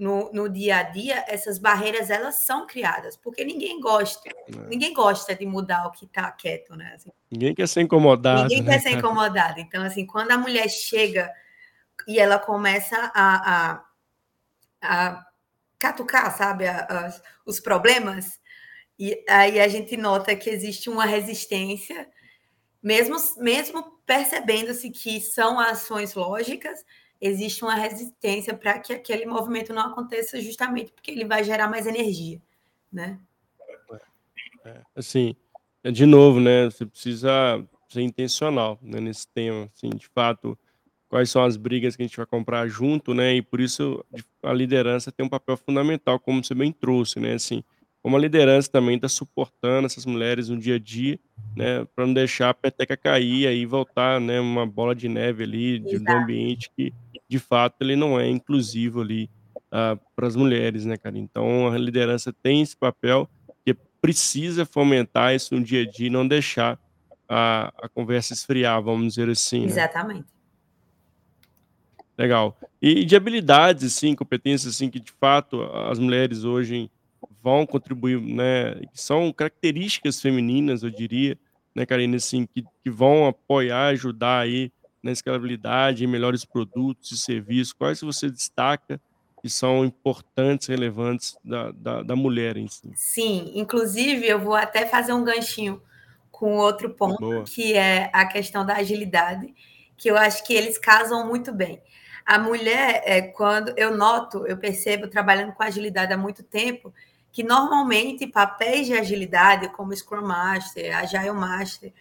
[0.00, 4.34] no, no, dia a dia, essas barreiras elas são criadas, porque ninguém gosta, é.
[4.66, 6.94] ninguém gosta de mudar o que está quieto, né?
[6.94, 8.42] Assim, ninguém quer ser incomodado.
[8.42, 9.60] Ninguém né, quer ser incomodado.
[9.60, 11.30] Então, assim, quando a mulher chega
[12.08, 13.84] e ela começa a, a,
[14.80, 15.26] a
[15.78, 18.40] catucar, sabe, a, a, os problemas,
[18.98, 22.08] e aí a gente nota que existe uma resistência,
[22.82, 26.84] mesmo, mesmo percebendo-se que são ações lógicas,
[27.20, 31.86] existe uma resistência para que aquele movimento não aconteça justamente porque ele vai gerar mais
[31.86, 32.40] energia,
[32.90, 33.18] né?
[34.64, 35.34] É, assim,
[35.82, 36.66] é de novo, né?
[36.66, 37.30] Você precisa
[37.88, 40.58] ser intencional né, nesse tema, assim, de fato,
[41.08, 43.34] quais são as brigas que a gente vai comprar junto, né?
[43.34, 44.04] E por isso
[44.42, 47.34] a liderança tem um papel fundamental, como você bem trouxe, né?
[47.34, 47.64] Assim,
[48.02, 51.18] como a liderança também está suportando essas mulheres no dia a dia,
[51.54, 55.78] né, para não deixar a peteca cair e voltar, né, uma bola de neve ali
[55.78, 56.92] de, do ambiente que,
[57.28, 59.28] de fato, ele não é inclusivo ali uh,
[59.72, 61.18] ah, para as mulheres, né, cara?
[61.18, 63.28] Então a liderança tem esse papel
[63.64, 66.78] que precisa fomentar isso no dia a dia e não deixar
[67.28, 69.60] a, a conversa esfriar, vamos dizer assim.
[69.60, 69.66] Né?
[69.66, 70.26] Exatamente.
[72.18, 72.58] Legal.
[72.82, 76.90] E de habilidades, assim, competências, assim, que de fato as mulheres hoje
[77.42, 81.38] vão contribuir, né, que são características femininas, eu diria,
[81.74, 84.72] né, Karine, assim, que, que vão apoiar, ajudar aí
[85.02, 89.00] na escalabilidade, em melhores produtos e serviços, quais você destaca
[89.40, 92.90] que são importantes, relevantes da, da, da mulher em si?
[92.94, 95.80] Sim, inclusive eu vou até fazer um ganchinho
[96.30, 97.44] com outro ponto, Boa.
[97.44, 99.54] que é a questão da agilidade,
[99.96, 101.80] que eu acho que eles casam muito bem.
[102.24, 106.92] A mulher, é, quando eu noto, eu percebo trabalhando com agilidade há muito tempo,
[107.32, 111.92] que normalmente papéis de agilidade, como Scrum Master, Agile Master,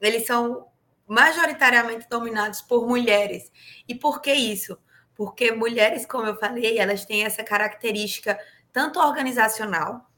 [0.00, 0.66] eles são
[1.06, 3.50] majoritariamente dominados por mulheres.
[3.88, 4.78] E por que isso?
[5.14, 8.38] Porque mulheres, como eu falei, elas têm essa característica
[8.72, 10.10] tanto organizacional,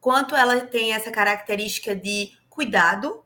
[0.00, 3.23] quanto ela tem essa característica de cuidado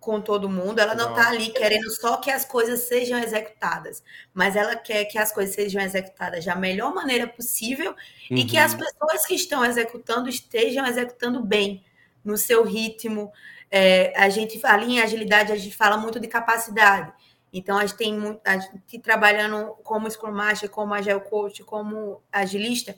[0.00, 0.80] com todo mundo.
[0.80, 5.18] Ela não está ali querendo só que as coisas sejam executadas, mas ela quer que
[5.18, 7.90] as coisas sejam executadas da melhor maneira possível
[8.30, 8.36] uhum.
[8.38, 8.78] e que as uhum.
[8.78, 11.84] pessoas que estão executando estejam executando bem,
[12.24, 13.32] no seu ritmo.
[13.70, 17.12] É, a gente ali em agilidade a gente fala muito de capacidade.
[17.52, 22.22] Então a gente tem muito, a gente trabalhando como Scrum Master, como Agile Coach, como
[22.30, 22.96] agilista,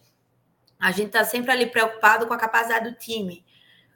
[0.79, 3.45] a gente está sempre ali preocupado com a capacidade do time.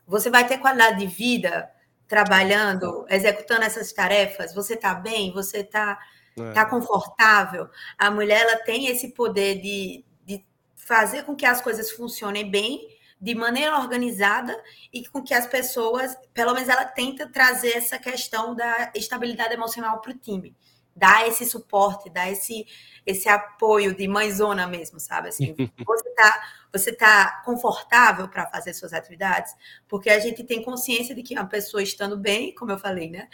[0.07, 1.69] Você vai ter qualidade de vida
[2.07, 4.55] trabalhando, executando essas tarefas?
[4.55, 5.33] Você está bem?
[5.33, 5.99] Você está
[6.37, 6.53] é.
[6.53, 7.69] tá confortável?
[7.99, 12.97] A mulher ela tem esse poder de, de fazer com que as coisas funcionem bem,
[13.21, 14.55] de maneira organizada
[14.93, 20.01] e com que as pessoas, pelo menos ela tenta trazer essa questão da estabilidade emocional
[20.01, 20.55] para o time
[20.97, 22.67] dar esse suporte, dar esse,
[23.05, 25.29] esse apoio de mãezona mesmo, sabe?
[25.29, 25.55] Assim,
[25.87, 26.43] você tá,
[26.77, 29.55] você tá confortável para fazer suas atividades?
[29.89, 33.29] Porque a gente tem consciência de que uma pessoa estando bem, como eu falei, né?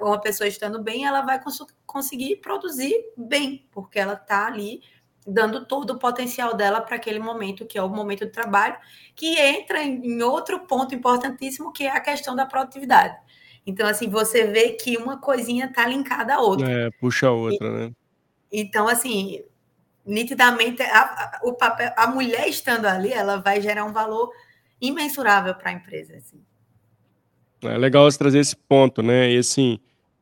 [0.00, 4.82] Uma pessoa estando bem, ela vai cons conseguir produzir bem, porque ela tá ali
[5.26, 8.76] dando todo o potencial dela para aquele momento, que é o momento de trabalho,
[9.14, 13.16] que entra em outro ponto importantíssimo, que é a questão da produtividade.
[13.66, 16.70] Então, assim, você vê que uma coisinha está linkada à outra.
[16.70, 17.92] É, puxa a outra, e, né?
[18.50, 19.42] Então, assim,
[20.08, 24.32] nitidamente, a, a, o papel, a mulher estando ali, ela vai gerar um valor
[24.80, 26.16] imensurável para a empresa.
[26.16, 26.40] Assim.
[27.62, 29.32] É legal você trazer esse ponto, né?
[29.32, 29.78] E assim,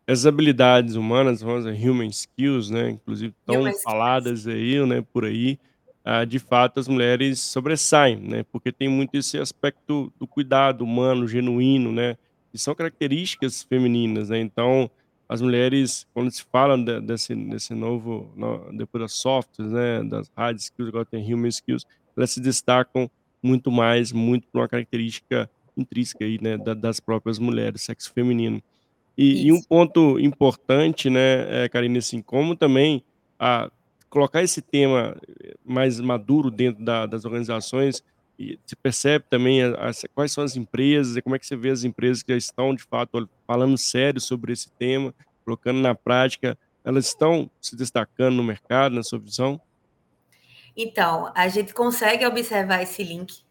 [0.07, 2.91] essas habilidades humanas, vamos dizer, human skills, né?
[2.91, 4.57] Inclusive tão human faladas skills.
[4.57, 5.05] aí, né?
[5.13, 5.59] Por aí,
[6.05, 8.45] ah, de fato as mulheres sobressaem, né?
[8.51, 12.17] Porque tem muito esse aspecto do cuidado humano, genuíno, né?
[12.57, 14.41] que são características femininas, né?
[14.41, 14.91] Então,
[15.29, 20.31] as mulheres, quando se fala de, desse, desse novo, no, depois das softwares, né, das
[20.37, 21.85] hard skills, agora tem human skills,
[22.17, 23.11] elas se destacam
[23.43, 28.63] muito mais, muito por uma característica intrínseca aí, né, da, das próprias mulheres, sexo feminino.
[29.19, 33.03] E, e, um ponto importante, né, é, Karine, assim, como também
[33.39, 33.71] a,
[34.09, 35.17] colocar esse tema
[35.65, 38.03] mais maduro dentro da, das organizações
[38.39, 41.57] e você percebe também a, a, quais são as empresas e como é que você
[41.57, 45.95] vê as empresas que já estão, de fato, falando sério sobre esse tema, colocando na
[45.95, 49.61] prática, elas estão se destacando no mercado, na sua visão?
[50.77, 53.43] Então, a gente consegue observar esse link.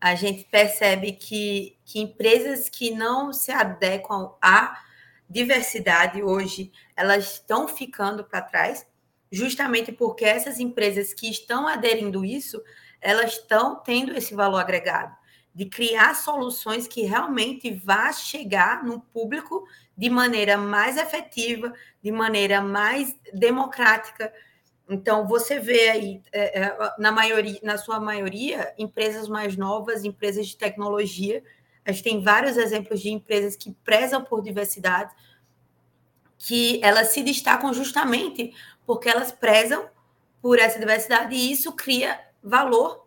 [0.00, 4.82] A gente percebe que, que empresas que não se adequam à
[5.28, 8.86] diversidade hoje, elas estão ficando para trás,
[9.30, 12.62] justamente porque essas empresas que estão aderindo isso,
[13.00, 15.16] elas estão tendo esse valor agregado
[15.56, 22.60] de criar soluções que realmente vá chegar no público de maneira mais efetiva, de maneira
[22.60, 24.30] mais democrática.
[24.86, 30.46] Então, você vê aí, é, é, na, maioria, na sua maioria, empresas mais novas, empresas
[30.46, 31.42] de tecnologia.
[31.86, 35.10] A gente tem vários exemplos de empresas que prezam por diversidade,
[36.36, 38.54] que elas se destacam justamente
[38.84, 39.88] porque elas prezam
[40.42, 43.06] por essa diversidade e isso cria valor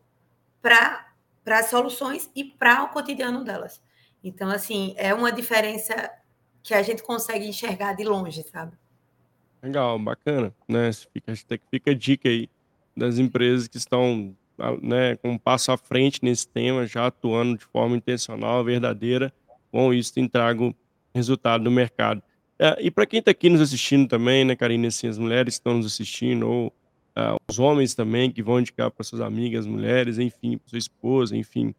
[0.61, 1.05] para
[1.45, 3.81] as soluções e para o cotidiano delas.
[4.23, 6.11] Então, assim, é uma diferença
[6.61, 8.77] que a gente consegue enxergar de longe, sabe?
[9.61, 10.91] Legal, bacana, né?
[11.13, 11.33] Fica,
[11.69, 12.49] fica a dica aí
[12.95, 14.35] das empresas que estão
[14.81, 19.33] né, com um passo à frente nesse tema, já atuando de forma intencional, verdadeira,
[19.71, 20.75] com isso trago
[21.13, 22.21] resultado no mercado.
[22.57, 25.59] É, e para quem está aqui nos assistindo também, né, Karine, assim, as mulheres que
[25.59, 26.73] estão nos assistindo, ou
[27.19, 31.35] uh, os homens também que vão indicar para suas amigas mulheres, enfim, para sua esposa,
[31.35, 31.73] enfim.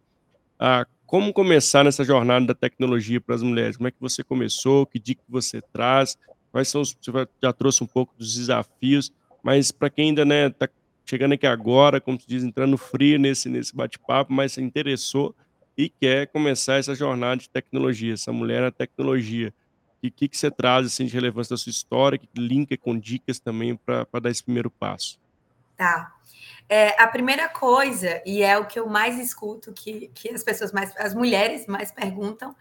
[0.60, 3.76] Uh, como começar nessa jornada da tecnologia para as mulheres?
[3.76, 4.86] Como é que você começou?
[4.86, 6.16] Que dica você traz?
[6.52, 7.10] Quais são os, você
[7.42, 10.68] já trouxe um pouco dos desafios, mas para quem ainda né está
[11.04, 15.34] chegando aqui agora, como se diz, entrando frio nesse nesse bate-papo, mas se interessou
[15.76, 19.52] e quer começar essa jornada de tecnologia, essa mulher na tecnologia.
[20.02, 22.98] E o que, que você traz assim, de relevância da sua história, que linka com
[22.98, 25.18] dicas também para dar esse primeiro passo?
[25.80, 26.14] Tá.
[26.68, 30.72] É, a primeira coisa, e é o que eu mais escuto, que, que as pessoas
[30.72, 32.54] mais, as mulheres mais perguntam,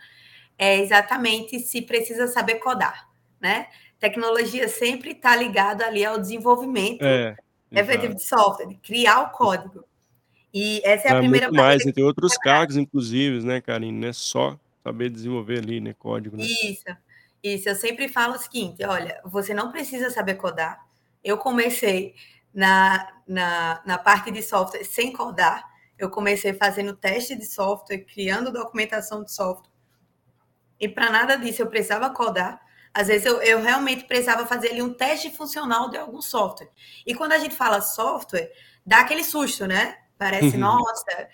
[0.58, 3.68] é exatamente se precisa saber codar, né?
[4.00, 7.36] Tecnologia sempre está ligada ali ao desenvolvimento é,
[7.70, 9.84] efetivo de software, criar o código.
[10.54, 14.00] E essa é a é primeira muito mais, tem outros cargos, inclusive, né, Karine?
[14.00, 16.38] Não é só saber desenvolver ali, né, código.
[16.38, 16.46] Né?
[16.46, 16.86] Isso.
[17.44, 20.88] Isso, eu sempre falo o seguinte: olha, você não precisa saber codar.
[21.22, 22.16] Eu comecei
[22.54, 25.68] na, na, na parte de software sem codar.
[25.98, 29.70] Eu comecei fazendo teste de software, criando documentação de software.
[30.80, 32.62] E para nada disso eu precisava codar.
[32.94, 36.70] Às vezes eu, eu realmente precisava fazer ali um teste funcional de algum software.
[37.06, 38.52] E quando a gente fala software,
[38.86, 39.98] dá aquele susto, né?
[40.18, 40.62] Parece, uhum.
[40.62, 41.30] nossa.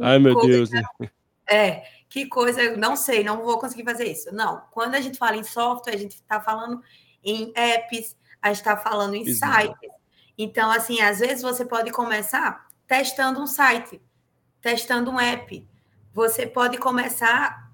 [0.00, 0.70] Ai, meu Deus.
[0.70, 0.82] Né?
[1.50, 4.30] É, que coisa, não sei, não vou conseguir fazer isso.
[4.34, 6.82] Não, quando a gente fala em software, a gente está falando
[7.24, 9.62] em apps, a gente está falando em Exato.
[9.62, 9.97] sites.
[10.38, 14.00] Então, assim, às vezes você pode começar testando um site,
[14.60, 15.68] testando um app.
[16.14, 17.68] Você pode começar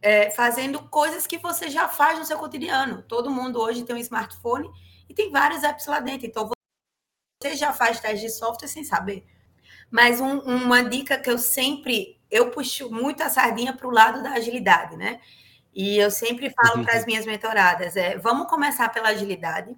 [0.00, 3.02] é, fazendo coisas que você já faz no seu cotidiano.
[3.02, 4.70] Todo mundo hoje tem um smartphone
[5.08, 6.26] e tem vários apps lá dentro.
[6.26, 6.48] Então,
[7.42, 9.26] você já faz teste de software sem saber.
[9.90, 14.22] Mas um, uma dica que eu sempre eu puxo muito a sardinha para o lado
[14.22, 15.20] da agilidade, né?
[15.74, 16.84] E eu sempre falo uhum.
[16.84, 19.76] para as minhas mentoradas: é, vamos começar pela agilidade.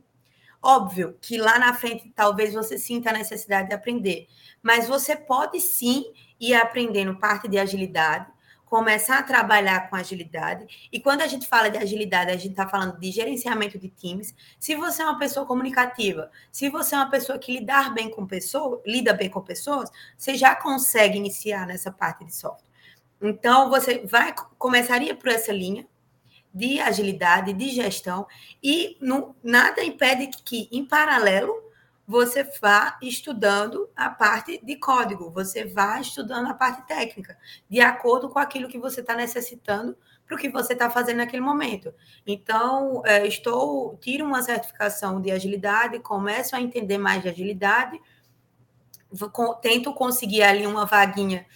[0.63, 4.29] Óbvio que lá na frente talvez você sinta a necessidade de aprender,
[4.63, 6.05] mas você pode sim
[6.39, 8.31] ir aprendendo parte de agilidade,
[8.65, 10.89] começar a trabalhar com agilidade.
[10.91, 14.35] E quando a gente fala de agilidade, a gente está falando de gerenciamento de times.
[14.59, 18.25] Se você é uma pessoa comunicativa, se você é uma pessoa que lidar bem com
[18.25, 22.65] pessoas, lida bem com pessoas, você já consegue iniciar nessa parte de software.
[23.21, 25.87] Então, você vai começaria por essa linha
[26.55, 28.27] de agilidade, de gestão,
[28.63, 31.55] e no, nada impede que, em paralelo,
[32.07, 37.39] você vá estudando a parte de código, você vá estudando a parte técnica,
[37.71, 39.97] de acordo com aquilo que você está necessitando
[40.27, 41.95] para o que você está fazendo naquele momento.
[42.27, 48.01] Então, é, estou, tiro uma certificação de agilidade, começo a entender mais de agilidade,
[49.11, 51.47] vou, tento conseguir ali uma vaguinha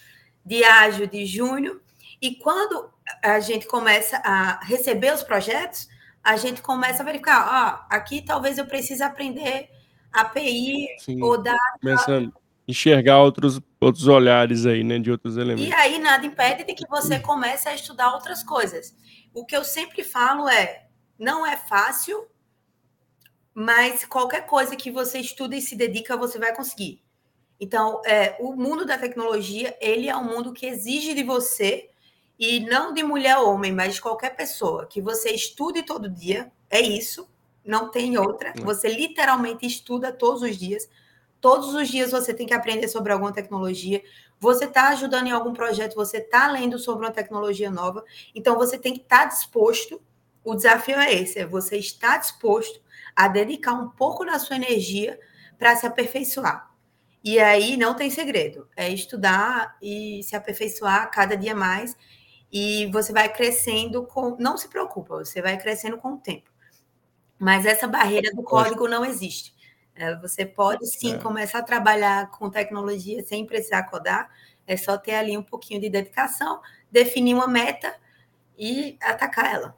[0.45, 1.81] de ágil de junho,
[2.23, 5.89] e quando a gente começa a receber os projetos,
[6.23, 9.71] a gente começa a verificar, ah, aqui talvez eu precise aprender
[10.13, 11.57] API Sim, ou da.
[11.81, 15.69] Começando a enxergar outros, outros olhares aí, né, de outros elementos.
[15.69, 18.95] E aí nada impede de que você comece a estudar outras coisas.
[19.33, 20.87] O que eu sempre falo é,
[21.19, 22.27] não é fácil,
[23.55, 27.03] mas qualquer coisa que você estuda e se dedica, você vai conseguir.
[27.59, 31.89] Então, é, o mundo da tecnologia, ele é um mundo que exige de você,
[32.39, 36.53] e não de mulher ou homem, mas de qualquer pessoa, que você estude todo dia,
[36.69, 37.29] é isso,
[37.65, 38.53] não tem outra.
[38.63, 40.89] Você literalmente estuda todos os dias.
[41.41, 44.03] Todos os dias você tem que aprender sobre alguma tecnologia.
[44.39, 48.05] Você está ajudando em algum projeto, você está lendo sobre uma tecnologia nova.
[48.35, 50.01] Então você tem que estar tá disposto.
[50.45, 52.81] O desafio é esse: é você estar disposto
[53.15, 55.19] a dedicar um pouco da sua energia
[55.59, 56.71] para se aperfeiçoar.
[57.25, 61.97] E aí não tem segredo, é estudar e se aperfeiçoar cada dia mais.
[62.59, 64.35] E você vai crescendo com.
[64.39, 66.51] Não se preocupa, você vai crescendo com o tempo.
[67.39, 69.55] Mas essa barreira do código não existe.
[69.95, 71.19] Eh, você pode sim É.
[71.19, 74.31] começar a trabalhar com tecnologia sem precisar codar,
[74.67, 77.95] é só ter ali um pouquinho de dedicação, definir uma meta
[78.59, 79.77] e atacar ela.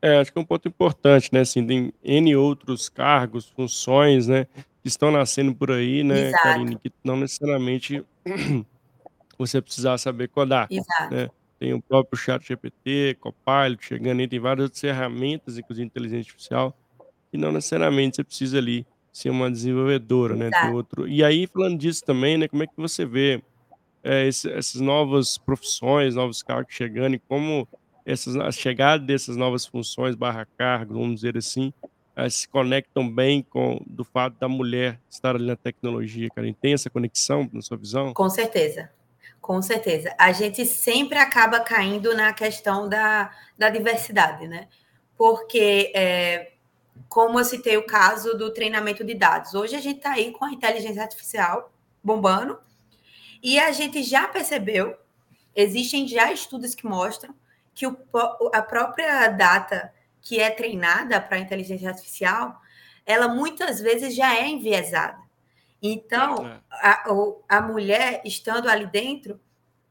[0.00, 4.44] É, acho que é um ponto importante, né, assim, tem N outros cargos, funções, né,
[4.82, 6.80] que estão nascendo por aí, né, Karine, Exato.
[6.80, 8.04] que não necessariamente
[9.38, 11.14] você precisar saber codar, Exato.
[11.14, 11.28] né.
[11.58, 16.76] Tem o próprio ChatGPT, Copilot chegando aí, tem várias outras ferramentas, inclusive inteligência artificial,
[17.32, 21.78] e não necessariamente você precisa ali ser uma desenvolvedora, né, tem outro e aí falando
[21.78, 23.40] disso também, né, como é que você vê,
[24.02, 27.66] eh, esse essas novas profissões, novos cargos chegando e como
[28.04, 31.72] essas a chegada dessas novas funções barra cargo, vamos dizer assim,
[32.16, 36.74] eh, se conectam bem com do fato da mulher estar ali na tecnologia, Karine, tem
[36.74, 38.12] essa conexão na sua visão?
[38.12, 38.90] Com certeza,
[39.44, 40.14] com certeza.
[40.18, 44.68] A gente sempre acaba caindo na questão da da diversidade, né,
[45.16, 46.52] porque, eh,
[47.08, 50.44] como eu citei o caso do treinamento de dados, hoje a gente tá aí com
[50.46, 51.72] a inteligência artificial
[52.02, 52.58] bombando,
[53.42, 54.96] e a gente já percebeu,
[55.54, 57.34] existem já estudos que mostram
[57.74, 57.96] que o
[58.54, 59.92] a própria data
[60.22, 62.60] que é treinada pra inteligência artificial,
[63.06, 65.18] ela muitas vezes já é enviesada.
[65.84, 66.60] Então, É.
[66.70, 67.04] a
[67.58, 69.40] a mulher estando ali dentro,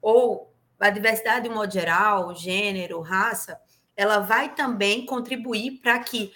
[0.02, 3.62] ou a diversidade de modo geral, gênero, raça,
[3.98, 6.34] ela vai também contribuir pra que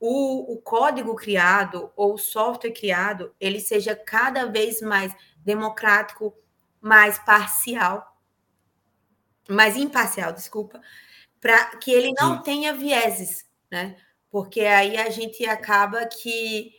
[0.00, 6.34] o o código criado ou o software criado, ele seja cada vez mais democrático,
[6.82, 8.14] mais parcial
[9.48, 10.80] mais imparcial, desculpa,
[11.40, 12.14] pra que ele Sim.
[12.20, 13.96] não tenha vieses, né,
[14.30, 16.72] porque aí a gente acaba que,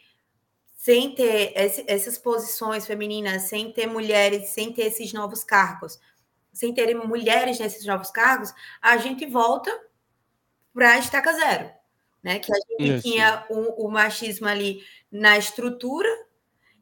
[0.78, 6.00] sem ter esse essas posições femininas, sem ter mulheres, sem ter esses novos cargos,
[6.54, 9.72] sem terem mulheres nesses novos cargos, a gente volta
[10.74, 11.72] pra estaca zero,
[12.24, 13.02] né, que a gente É, sim.
[13.04, 16.10] tinha o o machismo ali na estrutura,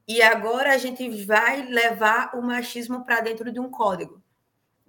[0.08, 4.22] e agora a gente vai levar o machismo pra dentro de um código.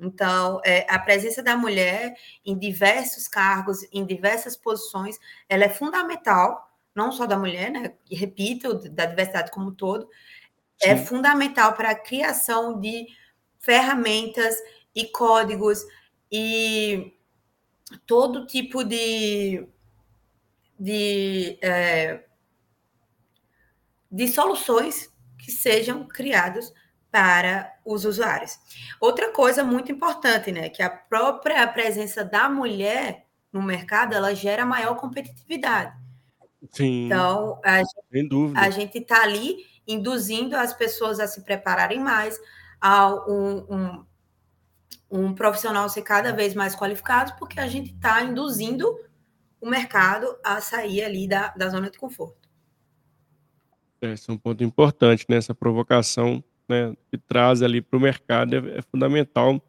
[0.00, 6.65] Então, eh, a presença da mulher em diversos cargos, em diversas posições, ela é fundamental,
[6.96, 10.08] não só da mulher, né, e repito, da diversidade como um todo,
[10.82, 11.06] é Sim.
[11.06, 13.06] fundamental pra criação de
[13.60, 14.56] ferramentas
[14.94, 15.80] e códigos,
[16.32, 17.14] e
[18.06, 19.66] todo tipo de
[20.78, 22.26] de, eh
[24.10, 26.72] de soluções que sejam criados
[27.10, 28.58] para os usuários.
[29.00, 34.66] Outra coisa muito importante, né, que a própria presença da mulher no mercado, ela gera
[34.66, 35.96] maior competitividade.
[36.72, 39.56] Sim, Então, a gen sem a gente tá ali
[39.86, 42.38] induzindo as pessoas a se prepararem mais,
[42.80, 44.06] a um um
[45.08, 48.98] um profissional ser cada vez mais qualificado, porque a gente tá induzindo
[49.60, 52.48] o mercado a sair ali da da zona de conforto.
[54.00, 58.00] É, esse é um ponto importante, né, essa provocação, né, que traz ali para o
[58.00, 59.60] mercado é é fundamental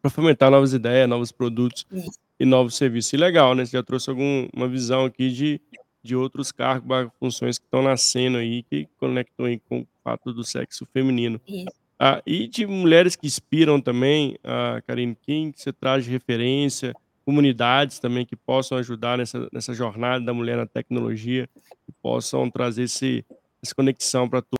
[0.00, 2.18] pra fomentar novas ideias, novos produtos Isso.
[2.38, 3.12] e novos serviços.
[3.12, 5.60] E legal, né, você já trouxe algum uma visão aqui de
[6.02, 10.42] de outros cargos funções que estão nascendo aí, que conectam aí com o fato do
[10.42, 11.40] sexo feminino.
[11.46, 11.70] Isso.
[11.98, 16.94] Ah, e de mulheres que inspiram também, ah, Karine, quem que você traz de referência,
[17.26, 21.48] comunidades também que possam ajudar nessa nessa jornada da mulher na tecnologia,
[21.86, 23.24] que possam trazer esse
[23.62, 24.56] essa conexão pra to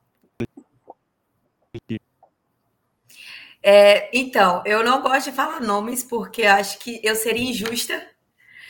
[3.62, 7.94] Eh, então, eu não gosto de falar nomes, porque acho que eu seria injusta,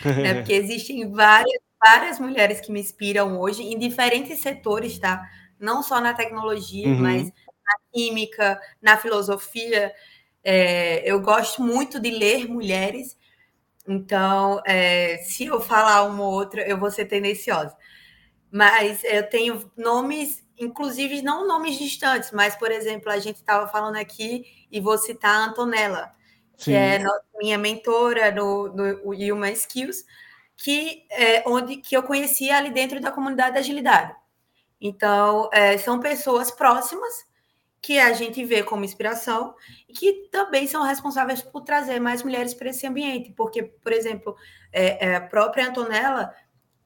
[0.04, 5.22] né, porque existem várias várias mulheres que me inspiram hoje em diferentes setores, tá,
[5.58, 7.32] não só na tecnologia, mas Uhum.
[7.66, 9.92] na química, na filosofia,
[10.44, 13.16] eh, eu gosto muito de ler mulheres,
[13.88, 17.76] então, eh, se eu falar uma ou outra, eu vou ser tendenciosa.
[18.52, 23.96] Mas eu tenho nomes, inclusive não nomes distantes, mas, por exemplo, a gente estava falando
[23.96, 26.12] aqui e vou citar a Antonella,
[26.56, 27.06] que é Sim.
[27.40, 30.04] minha mentora no no Human Skills,
[30.62, 34.14] que é onde que eu conheci ali dentro da comunidade da agilidade.
[34.80, 37.14] Então, eh, são pessoas próximas,
[37.82, 39.54] que a gente vê como inspiração
[39.88, 44.36] e que também são responsáveis por trazer mais mulheres pra esse ambiente, porque, por exemplo,
[44.72, 46.34] eh eh, a própria Antonella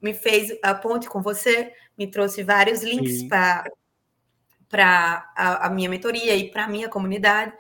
[0.03, 3.65] me fez a ponte com você, me trouxe vários links pra
[4.71, 7.53] pra a a minha mentoria e pra minha comunidade.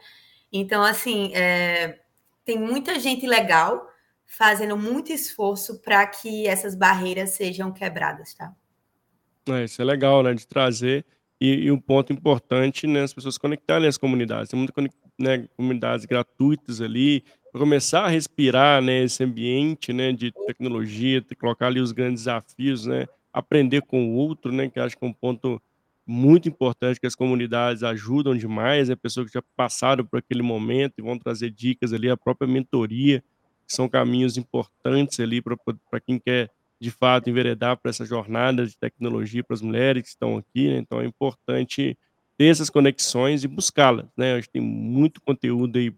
[0.53, 2.01] Então, assim, eh,
[2.47, 3.89] tem muita gente legal
[4.37, 8.53] fazendo muito esforço pra que essas barreiras sejam quebradas, tá.
[9.49, 11.05] É, isso é legal, né, de trazer,
[11.41, 15.47] e e um ponto importante, né, as pessoas conectarem as comunidades, tem muita conec né,
[15.57, 17.23] comunidades gratuitas ali,
[17.53, 23.07] começar a respirar, né, esse ambiente, né, de tecnologia, colocar ali os grandes desafios, né,
[23.33, 25.61] aprender com o outro, né, que acho que é um ponto
[26.07, 30.95] muito importante, que as comunidades ajudam demais, né, pessoas que já passaram por aquele momento
[30.99, 33.23] e vão trazer dicas ali, a própria mentoria,
[33.69, 36.51] são caminhos importantes ali para quem quer,
[36.81, 40.79] de fato, enveredar para essa jornada de tecnologia para as mulheres que estão aqui, né,
[40.79, 41.97] então é importante
[42.39, 45.93] ter essas conexões e buscá-las, né, acho que tem muito conteúdo aí,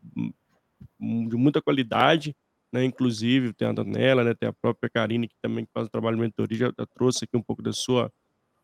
[1.00, 2.34] hum, de muita qualidade,
[2.72, 6.16] né, inclusive tem a Donella, né, tem a própria Karine que também faz o trabalho
[6.16, 8.12] de mentoria, já já trouxe aqui um pouco da sua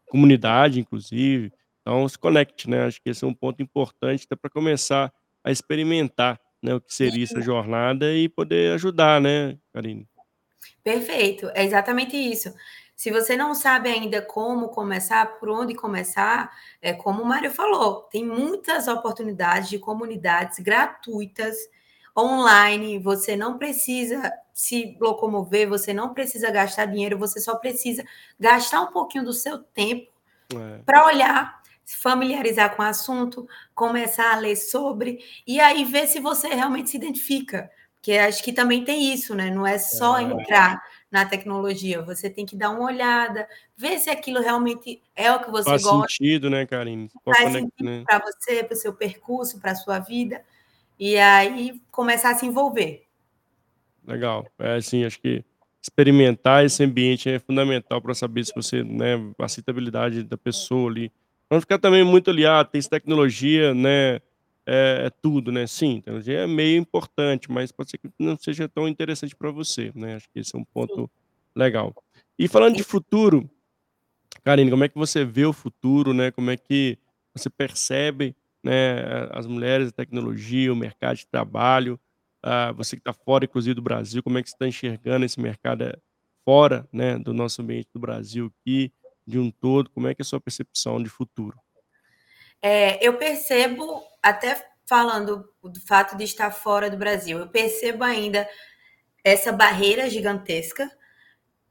[0.07, 4.51] comunidade inclusive, então se conecte, né, acho que esse é um ponto importante até para
[4.51, 5.13] começar
[5.45, 10.07] a experimentar, né, o que seria essa jornada e poder ajudar, né, Karine.
[10.83, 12.53] Perfeito, é exatamente isso.
[12.95, 18.03] Se você não sabe ainda como começar, por onde começar, é como o Mário falou,
[18.03, 21.57] tem muitas oportunidades de comunidades gratuitas,
[22.17, 28.05] online, você não precisa se locomover, você não precisa gastar dinheiro, você só precisa
[28.39, 30.13] gastar um pouquinho do seu tempo
[30.55, 30.83] É.
[30.85, 36.21] para olhar, se familiarizar com o assunto, começar a ler sobre, e aí ver se
[36.21, 40.23] você realmente se identifica, porque acho que também tem isso, né, não é só É.
[40.23, 45.41] entrar na tecnologia, você tem que dar uma olhada, ver se aquilo realmente é o
[45.41, 46.09] que você Faz gosta.
[46.09, 48.03] sentido, né, Karine, Faz sentido né.
[48.07, 50.43] para você, para o seu percurso, para a sua vida,
[50.99, 53.05] e aí começar a se envolver.
[54.07, 55.45] Legal, é assim, acho que
[55.81, 61.13] experimentar esse ambiente é fundamental para saber se você, né, a aceitabilidade da pessoa ali,
[61.55, 64.17] não ficar também muito ali: "Ah, tem tecnologia, né,
[64.67, 68.69] é é tudo", né, sim, tecnologia é meio importante, mas pode ser que não seja
[68.69, 71.11] tão interessante para você, né, acho que esse é um ponto
[71.57, 71.95] legal.
[72.39, 73.49] E falando de futuro,
[74.45, 76.99] Karine, como é que você vê o futuro, né, como é que
[77.35, 78.35] você percebe,
[78.65, 81.99] né, as mulheres, a tecnologia, o mercado de trabalho,
[82.43, 85.41] ah, você que está fora inclusive do Brasil, como é que você está enxergando esse
[85.41, 85.97] mercado, eh,
[86.45, 88.93] fora, né, do nosso ambiente do Brasil aqui,
[89.27, 91.59] de um todo, como é que é a sua percepção de futuro?
[92.61, 98.49] É, eu percebo, até falando do fato de estar fora do Brasil, eu percebo ainda
[99.25, 100.91] essa barreira gigantesca.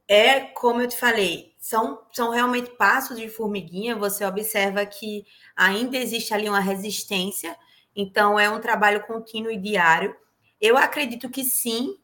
[0.08, 5.24] É como eu te falei, são são realmente passos de formiguinha, você observa que
[5.56, 7.56] ainda existe ali uma resistência,
[7.94, 10.14] então é um trabalho contínuo e diário.
[10.60, 11.96] Eu acredito que sim,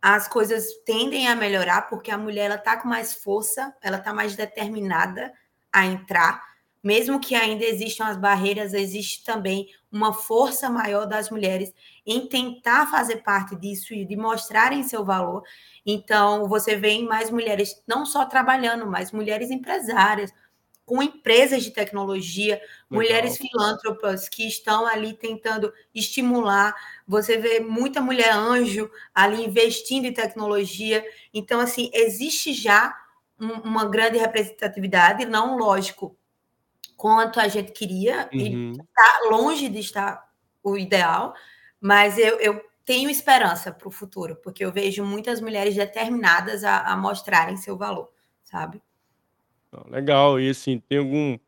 [0.00, 4.12] as coisas tendem a melhorar, porque a mulher ela tá com mais força, ela tá
[4.12, 5.32] mais determinada
[5.72, 6.42] a entrar,
[6.82, 11.74] mesmo que ainda existam as barreiras, existe também uma força maior das mulheres
[12.06, 15.42] em tentar fazer parte disso e de mostrarem seu valor.
[15.84, 20.32] Então você vê mais mulheres não só trabalhando, mas mulheres empresárias,
[20.86, 22.60] com empresas de tecnologia,
[22.90, 23.38] mulheres Legal.
[23.38, 26.74] filântropas que estão ali tentando estimular,
[27.06, 32.96] você vê muita mulher anjo ali investindo em tecnologia, então assim, existe já
[33.40, 36.16] um uma grande representatividade, não lógico,
[36.96, 38.86] quanto a gente queria, e Uhum.
[38.94, 40.24] tá longe de estar
[40.62, 41.34] o ideal,
[41.80, 46.80] mas eu eu tenho esperança para o futuro, porque eu vejo muitas mulheres determinadas a
[46.82, 48.10] a mostrarem seu valor,
[48.44, 48.82] sabe.
[49.76, 51.38] Ah, legal, e assim, tem algum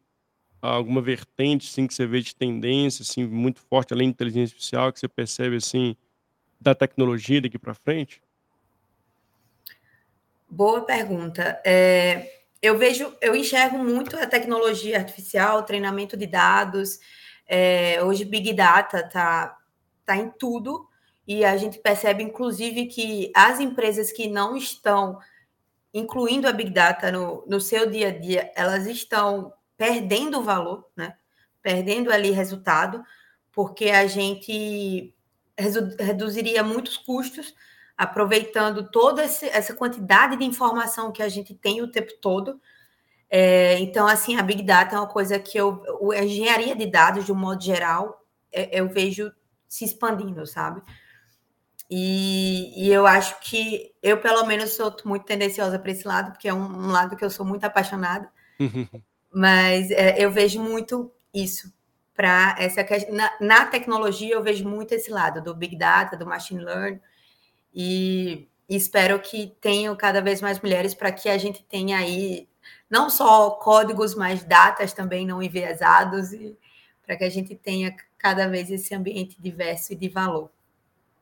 [0.60, 4.92] alguma vertente, assim, que você vê de tendência, assim, muito forte, além de inteligência artificial,
[4.92, 5.96] que você percebe, assim,
[6.60, 8.20] da tecnologia daqui para frente?
[10.50, 11.60] Boa pergunta.
[11.64, 12.28] Eh,
[12.60, 16.98] eu vejo eu enxergo muito a tecnologia artificial, treinamento de dados,
[17.46, 19.56] eh, hoje big data tá
[20.04, 20.88] tá em tudo,
[21.26, 25.18] e a gente percebe inclusive que as empresas que não estão
[25.92, 31.14] incluindo a big data no no seu dia a dia, elas estão perdendo valor, né,
[31.62, 33.02] perdendo ali resultado,
[33.52, 35.14] porque a gente
[35.98, 37.54] reduziria muitos custos,
[37.96, 42.60] aproveitando toda essa quantidade de informação que a gente tem o tempo todo.
[43.30, 45.82] Eh, então assim, a big data é uma coisa que eu
[46.12, 49.32] a engenharia de dados de um modo geral, eh, eu vejo
[49.68, 50.82] se expandindo, sabe.
[51.90, 56.48] E e eu acho que eu pelo menos sou muito tendenciosa para esse lado, porque
[56.48, 58.30] é um um lado que eu sou muito apaixonada.
[59.32, 61.72] Mas, eh, eu vejo muito isso,
[62.14, 66.26] pra essa ques na na tecnologia eu vejo muito esse lado do big data, do
[66.26, 67.00] machine learning,
[67.74, 72.48] e espero que tenham cada vez mais mulheres para que a gente tenha aí,
[72.90, 76.56] não só códigos, mas datas também não enviesados e
[77.06, 80.50] para que a gente tenha cada vez esse ambiente diverso e de valor.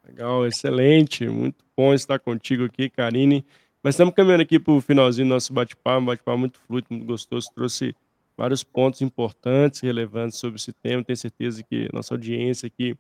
[0.06, 3.44] Legal, excelente, muito bom estar contigo aqui, Karine.
[3.82, 7.06] Mas estamos caminhando aqui para o finalzinho do nosso bate-papo, um bate-papo muito fluido, muito
[7.06, 7.94] gostoso, trouxe
[8.36, 12.96] vários pontos importantes relevantes sobre esse tema, tenho certeza que nossa audiência aqui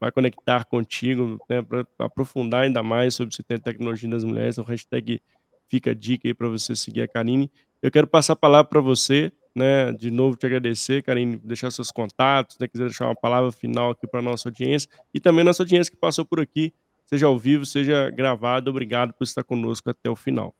[0.00, 4.62] vai conectar contigo, né, pra aprofundar ainda mais sobre esse tema tecnologia das mulheres, o
[4.62, 5.20] hashtag
[5.68, 7.50] fica a dica aí para você seguir a Karine.
[7.82, 11.90] Eu quero passar a palavra para você, né, de novo te agradecer, Karine, deixar seus
[11.90, 15.90] contatos, né, quiser deixar uma palavra final aqui para nossa audiência e também nossa audiência
[15.90, 16.72] que passou por aqui,
[17.06, 18.70] seja ao vivo, seja gravado.
[18.70, 20.54] Obrigado por estar conosco até o final.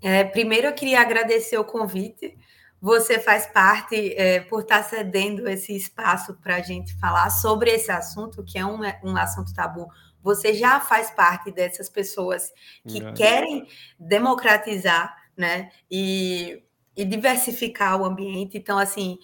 [0.00, 2.36] É, primeiro, eu queria agradecer o convite.
[2.80, 7.90] Você faz parte é, por estar cedendo esse espaço para a gente falar sobre esse
[7.90, 9.88] assunto, que é um, um assunto tabu.
[10.22, 12.52] Você já faz parte dessas pessoas
[12.86, 13.12] que é.
[13.12, 13.66] querem
[13.98, 15.70] democratizar né?
[15.90, 16.62] E,
[16.96, 18.56] e diversificar o ambiente.
[18.56, 19.18] Então, assim,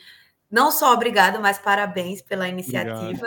[0.50, 3.26] não só obrigado, mas parabéns pela iniciativa.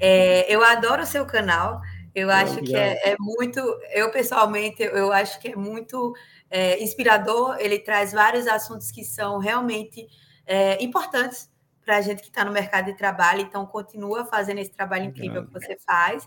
[0.00, 1.80] É, eu adoro o seu canal.
[2.14, 3.60] Eu acho que é, é, muito,
[3.92, 6.14] eu pessoalmente, eu acho que é muito
[6.50, 7.56] é, inspirador.
[7.58, 10.06] Ele traz vários assuntos que são realmente
[10.46, 11.48] é, importantes
[11.84, 13.40] para a gente que está no mercado de trabalho.
[13.40, 16.26] Então, continua fazendo esse trabalho incrível que você faz.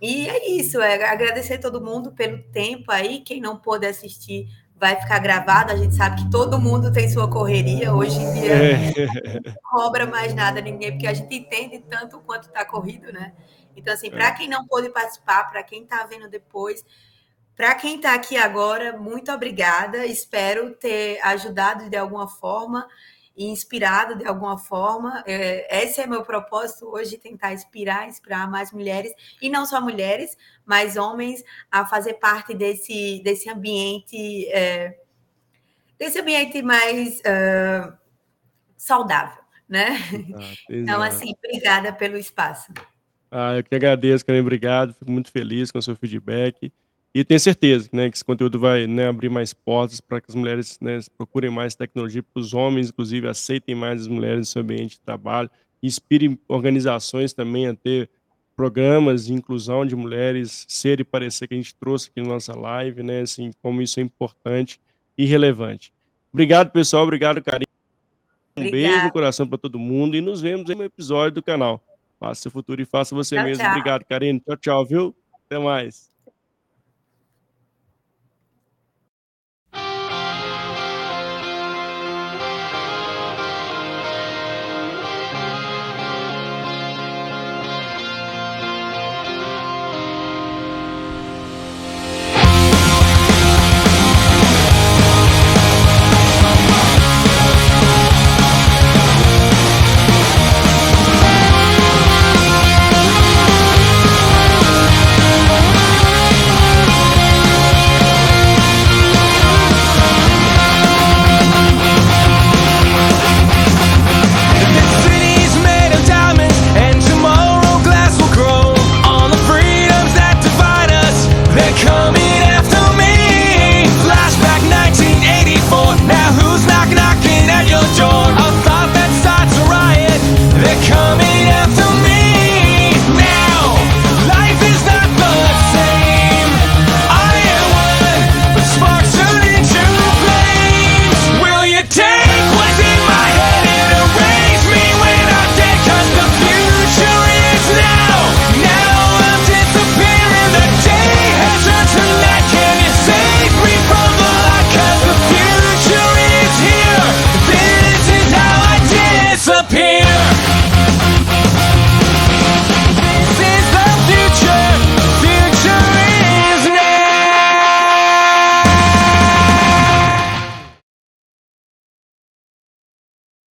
[0.00, 3.20] E é isso, é agradecer todo mundo pelo tempo aí.
[3.20, 4.48] Quem não pôde assistir,
[4.82, 5.70] vai ficar gravado.
[5.70, 7.94] A gente sabe que todo mundo tem sua correria.
[7.94, 8.92] Hoje em dia é.
[9.46, 13.32] não cobra mais nada ninguém, porque a gente entende tanto quanto está corrido, né?
[13.76, 14.32] Então, assim, para é.
[14.32, 16.84] quem não pôde participar, para quem está vendo depois,
[17.54, 20.04] para quem está aqui agora, muito obrigada.
[20.04, 22.88] Espero ter ajudado de alguma forma
[23.36, 25.22] e inspirado de alguma forma.
[25.26, 30.36] É, esse é meu propósito hoje, tentar inspirar, inspirar mais mulheres, e não só mulheres,
[30.64, 34.98] mas homens, a fazer parte desse, desse ambiente, é,
[35.98, 37.96] desse ambiente mais uh,
[38.76, 39.96] saudável, né?
[40.12, 42.72] Exato, então, assim, obrigada pelo espaço.
[43.30, 46.70] Ah, eu que agradeço, Karen, obrigado, fico muito feliz com o seu feedback.
[47.14, 50.34] E tenho certeza né, que esse conteúdo vai né, abrir mais portas para que as
[50.34, 54.62] mulheres né, procurem mais tecnologia, para os homens, inclusive, aceitem mais as mulheres no seu
[54.62, 55.50] ambiente de trabalho,
[55.82, 58.08] inspirem organizações também a ter
[58.56, 62.58] programas de inclusão de mulheres, ser e parecer que a gente trouxe aqui na nossa
[62.58, 64.80] live, né, assim, como isso é importante
[65.16, 65.92] e relevante.
[66.32, 67.66] Obrigado, pessoal, obrigado, carinho.
[68.56, 68.92] Um Obrigada.
[68.92, 71.82] beijo no coração para todo mundo e nos vemos em um episódio do canal.
[72.18, 73.64] Faça seu futuro e faça você tchau, mesmo.
[73.64, 73.72] Tchau.
[73.72, 74.40] Obrigado, Karine.
[74.40, 75.16] Tchau, tchau, viu?
[75.46, 76.11] Até mais.